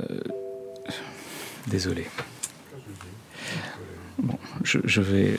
[1.67, 2.05] désolé.
[4.23, 5.35] Bon, je, vais.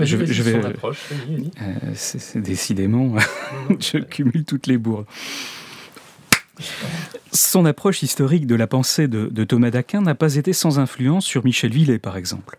[0.00, 0.56] je, vais.
[0.56, 3.14] Euh, c'est décidément,
[3.78, 5.06] je cumule toutes les bourdes.
[7.30, 11.24] Son approche historique de la pensée de, de Thomas d'Aquin n'a pas été sans influence
[11.24, 12.58] sur Michel Villet, par exemple.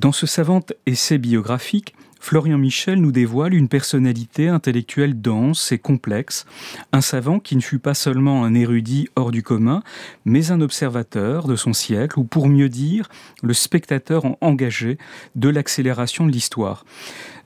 [0.00, 1.94] Dans ce savant essai biographique,
[2.28, 6.44] Florian Michel nous dévoile une personnalité intellectuelle dense et complexe,
[6.92, 9.82] un savant qui ne fut pas seulement un érudit hors du commun,
[10.26, 13.08] mais un observateur de son siècle, ou pour mieux dire,
[13.42, 14.98] le spectateur engagé
[15.36, 16.84] de l'accélération de l'histoire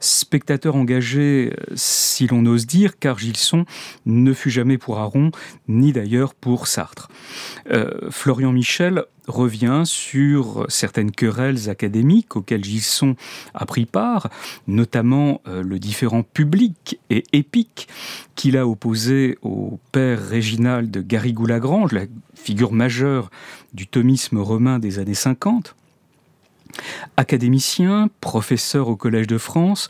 [0.03, 3.64] spectateur engagé, si l'on ose dire, car Gilson
[4.05, 5.30] ne fut jamais pour Aron,
[5.68, 7.09] ni d'ailleurs pour Sartre.
[7.70, 13.14] Euh, Florian Michel revient sur certaines querelles académiques auxquelles Gilson
[13.55, 14.28] a pris part,
[14.66, 17.88] notamment euh, le différent public et épique
[18.34, 23.30] qu'il a opposé au père Réginal de Garrigou-Lagrange, la figure majeure
[23.72, 25.76] du thomisme romain des années 50.
[27.16, 29.89] Académicien, professeur au Collège de France,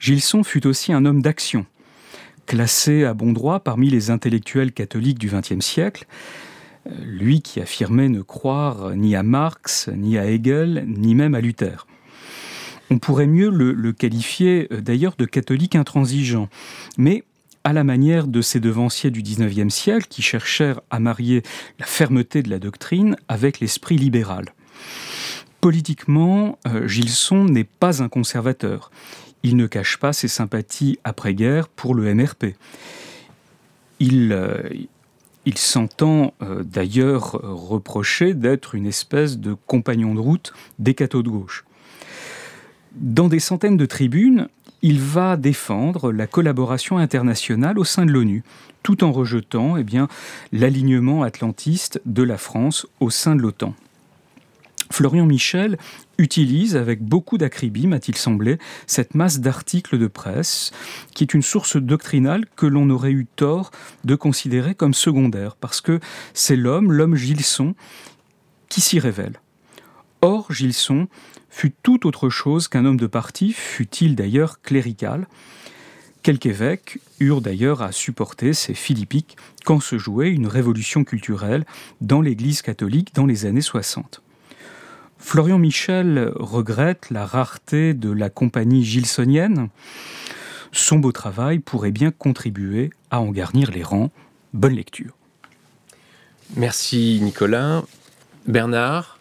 [0.00, 1.66] Gilson fut aussi un homme d'action.
[2.46, 6.06] Classé à bon droit parmi les intellectuels catholiques du XXe siècle,
[7.02, 11.86] lui qui affirmait ne croire ni à Marx, ni à Hegel, ni même à Luther.
[12.90, 16.48] On pourrait mieux le, qualifier euh, d'ailleurs de catholique intransigeant,
[16.98, 17.24] mais
[17.64, 21.42] à la manière de ces devanciers du XIXe siècle qui cherchèrent à marier
[21.78, 24.52] la fermeté de la doctrine avec l'esprit libéral.
[25.64, 28.90] Politiquement, euh, Gilson n'est pas un conservateur.
[29.42, 32.54] Il ne cache pas ses sympathies après-guerre pour le MRP.
[33.98, 34.58] Il, euh,
[35.46, 41.30] il s'entend euh, d'ailleurs reprocher d'être une espèce de compagnon de route des cathos de
[41.30, 41.64] gauche.
[42.92, 44.48] Dans des centaines de tribunes,
[44.82, 48.44] il va défendre la collaboration internationale au sein de l'ONU,
[48.82, 49.84] tout en rejetant eh
[50.52, 53.74] l'alignement atlantiste de la France au sein de l'OTAN.
[54.90, 55.78] Florian Michel
[56.18, 60.70] utilise avec beaucoup d'acribie, m'a-t-il semblé, cette masse d'articles de presse
[61.14, 63.70] qui est une source doctrinale que l'on aurait eu tort
[64.04, 66.00] de considérer comme secondaire, parce que
[66.32, 67.74] c'est l'homme, l'homme Gilson,
[68.68, 69.40] qui s'y révèle.
[70.20, 71.08] Or, Gilson
[71.50, 75.26] fut tout autre chose qu'un homme de parti, fut-il d'ailleurs clérical.
[76.22, 81.66] Quelques évêques eurent d'ailleurs à supporter ces philippiques quand se jouait une révolution culturelle
[82.00, 84.23] dans l'Église catholique dans les années 60.
[85.26, 89.70] Florian Michel regrette la rareté de la compagnie gilsonienne.
[90.70, 94.10] Son beau travail pourrait bien contribuer à en garnir les rangs.
[94.52, 95.16] Bonne lecture.
[96.56, 97.84] Merci Nicolas.
[98.46, 99.18] Bernard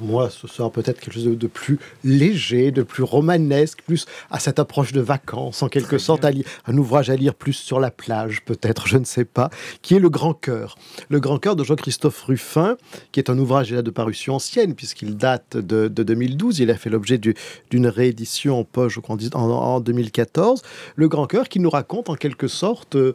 [0.00, 4.58] moi, ce sera peut-être quelque chose de, plus léger, de plus romanesque, plus à cette
[4.58, 8.86] approche de vacances, en quelque sorte, un ouvrage à lire plus sur la plage, peut-être,
[8.86, 9.50] je ne sais pas,
[9.82, 10.76] qui est Le Grand Cœur.
[11.08, 12.76] Le Grand Cœur de Jean-Christophe Ruffin,
[13.12, 16.60] qui est un ouvrage de parution ancienne, puisqu'il date de, 2012.
[16.60, 20.62] Il a fait l'objet d'une réédition en poche en, en 2014.
[20.96, 23.14] Le Grand Cœur qui nous raconte en quelque sorte euh,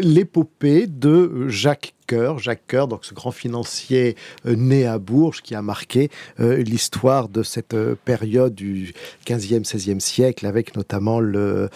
[0.00, 1.94] l'épopée de Jacques
[2.38, 7.28] Jacques Coeur, donc ce grand financier euh, né à Bourges qui a marqué euh, l'histoire
[7.28, 8.94] de cette euh, période du
[9.26, 11.68] 15e, 16e siècle, avec notamment le,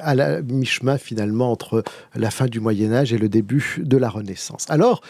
[0.00, 1.82] à la mi-chemin finalement entre
[2.14, 4.66] la fin du Moyen Âge et le début de la Renaissance.
[4.68, 5.02] Alors,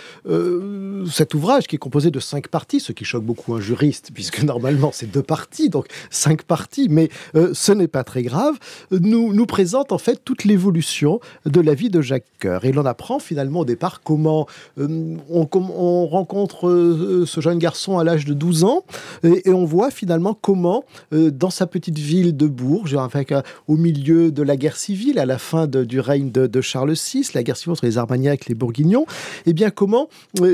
[1.10, 4.42] cet ouvrage qui est composé de cinq parties, ce qui choque beaucoup un juriste, puisque
[4.42, 8.58] normalement c'est deux parties, donc cinq parties, mais ce n'est pas très grave,
[8.90, 12.64] nous, nous présente en fait toute l'évolution de la vie de Jacques Coeur.
[12.64, 14.43] Et l'on apprend finalement au départ comment
[14.78, 18.84] euh, on, rencontre euh, ce jeune garçon à l'âge de 12 ans
[19.22, 22.96] et, on voit finalement comment, euh, dans sa petite ville de Bourges,
[23.68, 27.42] au milieu de la guerre civile, à la fin du règne de, Charles VI, la
[27.42, 29.06] guerre civile entre les Armagnacs et les Bourguignons,
[29.46, 30.08] et eh bien comment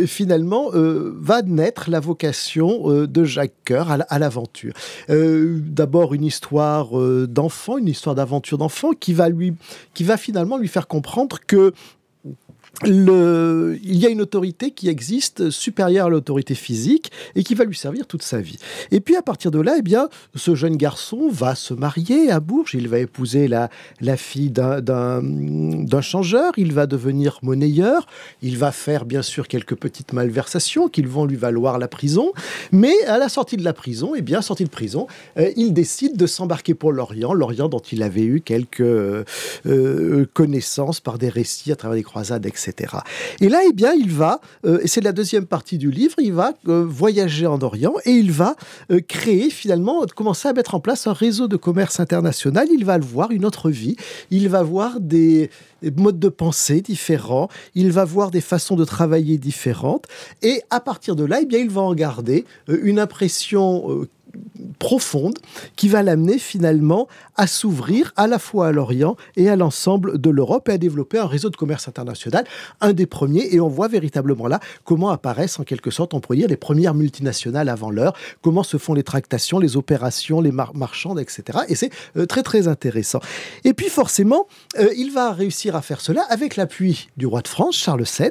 [0.06, 4.72] finalement va naître la vocation de Jacques Coeur à, l'aventure.
[5.08, 6.90] D'abord une histoire
[7.28, 9.54] d'enfant, une histoire d'aventure d'enfant qui va lui,
[9.94, 11.72] qui va finalement lui faire comprendre que
[12.86, 17.76] il y a une autorité qui existe supérieure à l'autorité physique et qui va lui
[17.76, 18.58] servir toute sa vie.
[18.90, 22.40] Et puis à partir de là, eh bien, ce jeune garçon va se marier à
[22.40, 23.68] Bourges, il va épouser la,
[24.00, 25.20] la fille d'un
[26.00, 28.06] changeur, il va devenir monnayeur,
[28.42, 32.32] il va faire bien sûr quelques petites malversations qui vont lui valoir la prison,
[32.72, 35.06] mais à la sortie de la prison, eh bien, sortie de prison,
[35.38, 39.24] euh, il décide de s'embarquer pour l'Orient, l'Orient dont il avait eu quelques euh,
[40.32, 42.69] connaissances par des récits à travers des croisades, etc.
[43.40, 46.32] Et là, eh bien, il va, euh, et c'est la deuxième partie du livre, il
[46.32, 48.56] va euh, voyager en Orient et il va
[48.90, 52.68] euh, créer finalement, commencer à mettre en place un réseau de commerce international.
[52.72, 53.96] Il va voir une autre vie,
[54.30, 55.50] il va voir des,
[55.96, 60.06] modes de pensée différents, il va voir des façons de travailler différentes,
[60.42, 64.06] et à partir de là, eh bien, il va en garder une impression
[64.78, 65.38] profonde
[65.76, 67.06] qui va l'amener finalement
[67.36, 71.18] à s'ouvrir à la fois à l'Orient et à l'ensemble de l'Europe et à développer
[71.18, 72.44] un réseau de commerce international,
[72.80, 73.48] un des premiers.
[73.54, 76.94] Et on voit véritablement là comment apparaissent en quelque sorte, on pourrait dire, les premières
[76.94, 81.60] multinationales avant l'heure, comment se font les tractations, les opérations, les marchandes, etc.
[81.68, 83.20] Et c'est euh, très très intéressant.
[83.64, 84.46] Et puis forcément,
[84.78, 88.30] euh, il va réussir à faire cela avec l'appui du roi de France, Charles VII,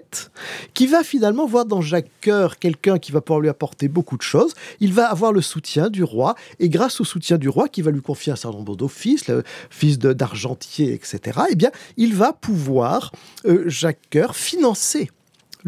[0.74, 4.22] qui va finalement voir dans Jacques Coeur quelqu'un qui va pouvoir lui apporter beaucoup de
[4.22, 4.54] choses.
[4.80, 7.92] Il va avoir le soutien du roi et grâce au soutien du roi qui va
[7.92, 13.12] lui confier un certain nombre d'offices, le fils d'argentier, etc., eh bien, il va pouvoir,
[13.46, 15.10] euh, Jacques Coeur, financer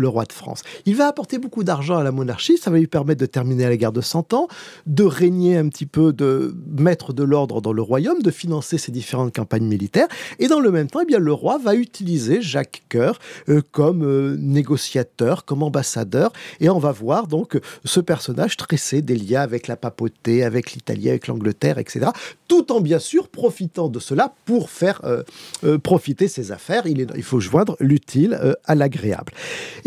[0.01, 0.63] le roi de France.
[0.85, 3.77] Il va apporter beaucoup d'argent à la monarchie, ça va lui permettre de terminer la
[3.77, 4.47] guerre de Cent Ans,
[4.85, 8.91] de régner un petit peu, de mettre de l'ordre dans le royaume, de financer ses
[8.91, 10.07] différentes campagnes militaires,
[10.39, 14.03] et dans le même temps, eh bien, le roi va utiliser Jacques Coeur euh, comme
[14.03, 19.67] euh, négociateur, comme ambassadeur, et on va voir donc ce personnage tresser des liens avec
[19.67, 22.07] la papauté, avec l'Italie, avec l'Angleterre, etc.,
[22.47, 26.85] tout en bien sûr profitant de cela pour faire euh, profiter ses affaires.
[26.87, 29.31] Il, est, il faut joindre l'utile à l'agréable.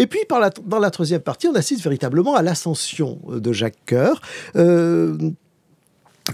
[0.06, 4.20] Puis, dans la troisième partie, on assiste véritablement à l'ascension euh, de Jacques Coeur.
[4.56, 5.16] Euh,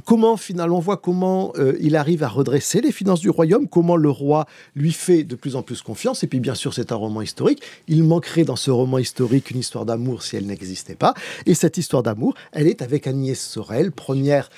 [0.05, 3.97] comment finalement on voit comment euh, il arrive à redresser les finances du royaume, comment
[3.97, 4.47] le roi
[4.77, 6.23] lui fait de plus en plus confiance.
[6.23, 7.61] Et puis bien sûr, c'est un roman historique.
[7.89, 11.14] Il manquerait dans ce roman historique une histoire d'amour si elle n'existait pas.
[11.47, 14.49] Et cette histoire d'amour, elle est avec Agnès Sorel, première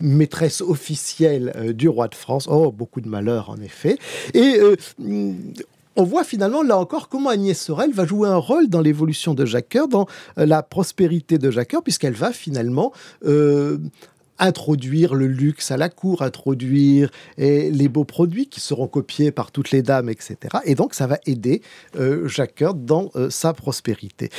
[0.00, 2.48] maîtresse officielle du roi de France.
[2.50, 3.96] Oh, beaucoup de malheur en effet.
[4.34, 4.58] Et
[5.96, 9.44] on voit finalement, là encore, comment Agnès Sorel va jouer un rôle dans l'évolution de
[9.44, 10.06] Jacques Coeur, dans
[10.38, 12.92] euh, la prospérité de Jacques Coeur, puisqu'elle va finalement
[13.24, 13.78] euh,
[14.38, 19.70] introduire le luxe à la cour, introduire les beaux produits qui seront copiés par toutes
[19.70, 20.36] les dames, etc.
[20.64, 21.62] Et donc, ça va aider
[21.96, 24.30] euh, Jacques Coeur dans sa prospérité.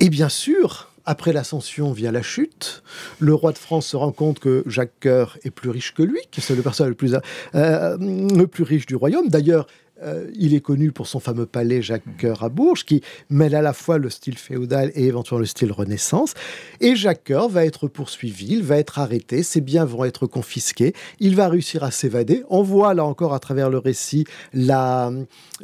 [0.00, 2.82] Et bien sûr, après l'ascension vient la chute.
[3.18, 6.20] Le roi de France se rend compte que Jacques Coeur est plus riche que lui,
[6.32, 7.14] que c'est le personnage le plus,
[7.52, 9.28] le plus riche du royaume.
[9.28, 9.66] D'ailleurs,
[10.02, 13.62] euh, il est connu pour son fameux palais Jacques Coeur à Bourges, qui mêle à
[13.62, 16.34] la fois le style féodal et éventuellement le style Renaissance.
[16.80, 20.94] Et Jacques Coeur va être poursuivi, il va être arrêté, ses biens vont être confisqués,
[21.20, 22.44] il va réussir à s'évader.
[22.48, 25.10] On voit là encore à travers le récit la,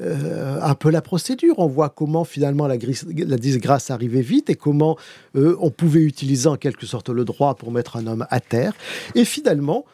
[0.01, 1.59] euh, un peu la procédure.
[1.59, 4.97] On voit comment finalement la, disgrâce arrivait vite et comment
[5.37, 8.75] euh, on pouvait utiliser en quelque sorte le droit pour mettre un homme à terre.
[9.15, 9.85] Et finalement,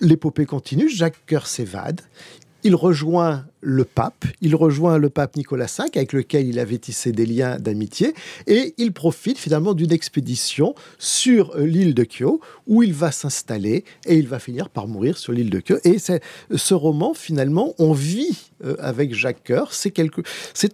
[0.00, 2.00] l'épopée continue, Jacques Coeur s'évade,
[2.64, 7.12] il rejoint le pape, il rejoint le pape Nicolas V avec lequel il avait tissé
[7.12, 8.14] des liens d'amitié
[8.46, 13.84] et il profite finalement d'une expédition sur euh, l'île de Kyo où il va s'installer
[14.06, 15.76] et il va finir par mourir sur l'île de Kyo.
[15.84, 19.72] Et ce roman finalement, on vit euh, avec Jacques Coeur.
[19.72, 20.22] C'est quelque...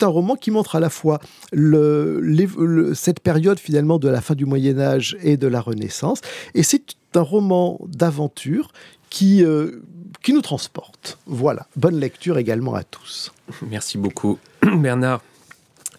[0.03, 1.21] un roman qui montre à la fois
[1.53, 6.21] le, cette période finalement de la fin du Moyen Âge et de la Renaissance
[6.55, 6.83] et c'est
[7.15, 8.73] un roman d'aventure
[9.11, 9.83] qui, euh,
[10.23, 11.19] qui nous transporte.
[11.27, 13.33] Voilà, bonne lecture également à tous.
[13.69, 15.21] Merci beaucoup Bernard.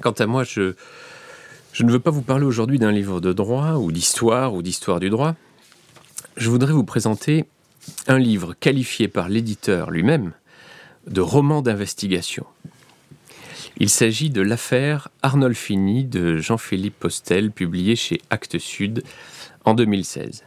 [0.02, 0.74] Quant à moi, je,
[1.74, 5.00] je ne veux pas vous parler aujourd'hui d'un livre de droit ou d'histoire ou d'histoire
[5.00, 5.36] du droit.
[6.38, 7.46] Je voudrais vous présenter
[8.08, 10.32] un livre qualifié par l'éditeur lui-même
[11.08, 12.46] de roman d'investigation.
[13.78, 19.04] Il s'agit de l'affaire Arnolfini de Jean-Philippe Postel, publié chez Actes Sud
[19.66, 20.44] en 2016.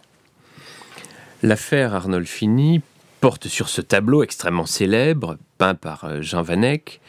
[1.45, 2.80] L'affaire Arnolfini
[3.20, 7.03] porte sur ce tableau extrêmement célèbre, peint par euh, Jean Van Eyck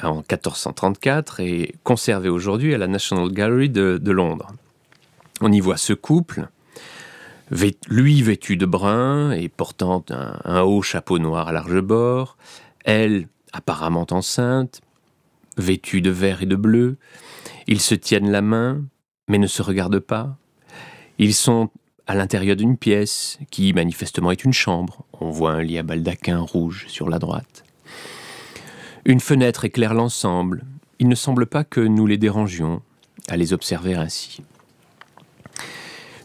[0.00, 4.52] en 1434 et conservé aujourd'hui à la National Gallery de, Londres.
[5.40, 6.46] On y voit ce couple,
[7.88, 12.36] lui vêtu de brun et portant un, haut chapeau noir à large bord,
[12.84, 14.82] elle apparemment enceinte,
[15.56, 16.96] vêtue de vert et de bleu.
[17.66, 18.84] Ils se tiennent la main,
[19.26, 20.36] mais ne se regardent pas.
[21.18, 21.70] Ils sont
[22.06, 25.04] à l'intérieur d'une pièce qui manifestement est une chambre.
[25.20, 27.64] On voit un lit à baldaquin rouge sur la droite.
[29.04, 30.64] Une fenêtre éclaire l'ensemble.
[30.98, 32.82] Il ne semble pas que nous les dérangions
[33.28, 34.42] à les observer ainsi.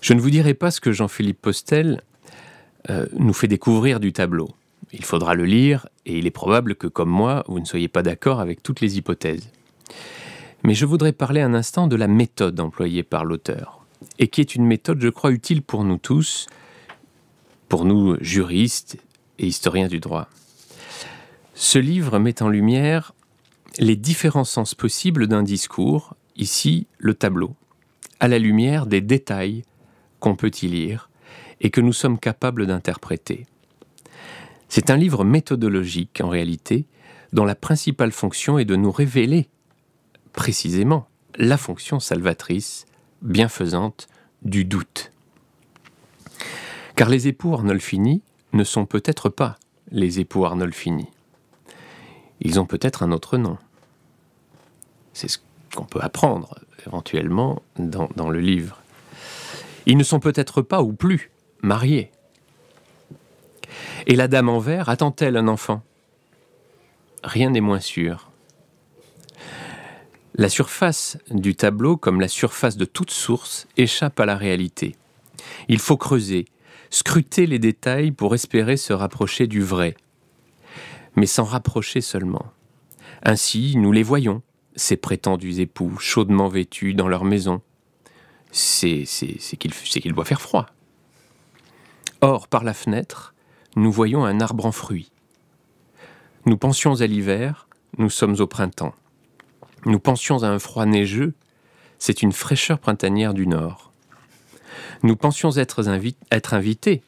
[0.02, 2.02] Je ne vous dirai pas ce que Jean-Philippe Postel
[2.90, 4.50] euh, nous fait découvrir du tableau.
[4.94, 8.02] Il faudra le lire et il est probable que, comme moi, vous ne soyez pas
[8.02, 9.50] d'accord avec toutes les hypothèses.
[10.64, 13.79] Mais je voudrais parler un instant de la méthode employée par l'auteur
[14.18, 16.48] et qui est une méthode, je crois, utile pour nous tous,
[17.68, 18.98] pour nous juristes
[19.38, 20.28] et historiens du droit.
[21.54, 23.14] Ce livre met en lumière
[23.78, 27.56] les différents sens possibles d'un discours, ici le tableau,
[28.20, 29.64] à la lumière des détails
[30.20, 31.10] qu'on peut y lire
[31.62, 33.46] et que nous sommes capables d'interpréter.
[34.68, 36.86] C'est un livre méthodologique en réalité,
[37.34, 39.50] dont la principale fonction est de nous révéler
[40.34, 42.86] précisément la fonction salvatrice
[43.22, 44.08] bienfaisante
[44.42, 45.12] du doute.
[46.96, 48.22] Car les époux Arnolfini
[48.54, 49.58] ne sont peut-être pas
[49.92, 51.08] les époux Arnolfini.
[52.42, 53.58] Ils ont peut-être un autre nom.
[55.14, 55.40] C'est ce
[55.76, 58.82] qu'on peut apprendre éventuellement dans, dans le livre.
[59.86, 62.12] Ils ne sont peut-être pas ou plus mariés.
[64.08, 65.82] Et la dame en vert attend-elle un enfant?
[67.24, 68.29] Rien n'est moins sûr.
[70.40, 74.96] La surface du tableau, comme la surface de toute source, échappe à la réalité.
[75.68, 76.46] Il faut creuser,
[76.90, 79.98] scruter les détails pour espérer se rapprocher du vrai.
[81.18, 82.46] Mais s'en rapprocher seulement.
[83.22, 84.42] Ainsi, nous les voyons,
[84.78, 87.62] ces prétendus époux, chaudement vêtus dans leur maison.
[88.54, 89.04] C'est
[89.60, 90.68] qu'il doit faire froid.
[92.22, 93.34] Or, par la fenêtre,
[93.76, 95.12] nous voyons un arbre en fruits.
[96.46, 97.68] Nous pensions à l'hiver,
[97.98, 98.96] nous sommes au printemps.
[99.86, 101.34] Nous pensions à un froid neigeux,
[102.00, 103.92] c'est une fraîcheur printanière du nord.
[105.04, 107.02] Nous pensions être, invités,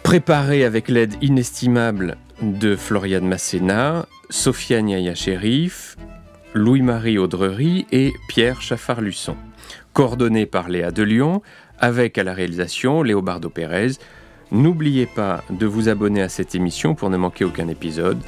[0.02, 5.96] préparé avec l'aide inestimable de Floriane Masséna, Sophia Niaya Chérif,
[6.54, 9.36] Louis-Marie Audrery et Pierre Chaffard-Luçon.
[9.92, 11.42] Coordonné par Léa de Lyon,
[11.78, 13.92] avec à la réalisation Léobardo Pérez,
[14.52, 18.18] N'oubliez pas de vous abonner à cette émission pour ne manquer aucun épisode.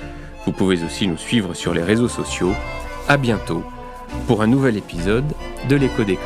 [0.47, 2.53] Vous pouvez aussi nous suivre sur les réseaux sociaux.
[3.09, 3.63] À bientôt
[4.27, 5.31] pour un nouvel épisode
[5.69, 6.19] de l'écho des.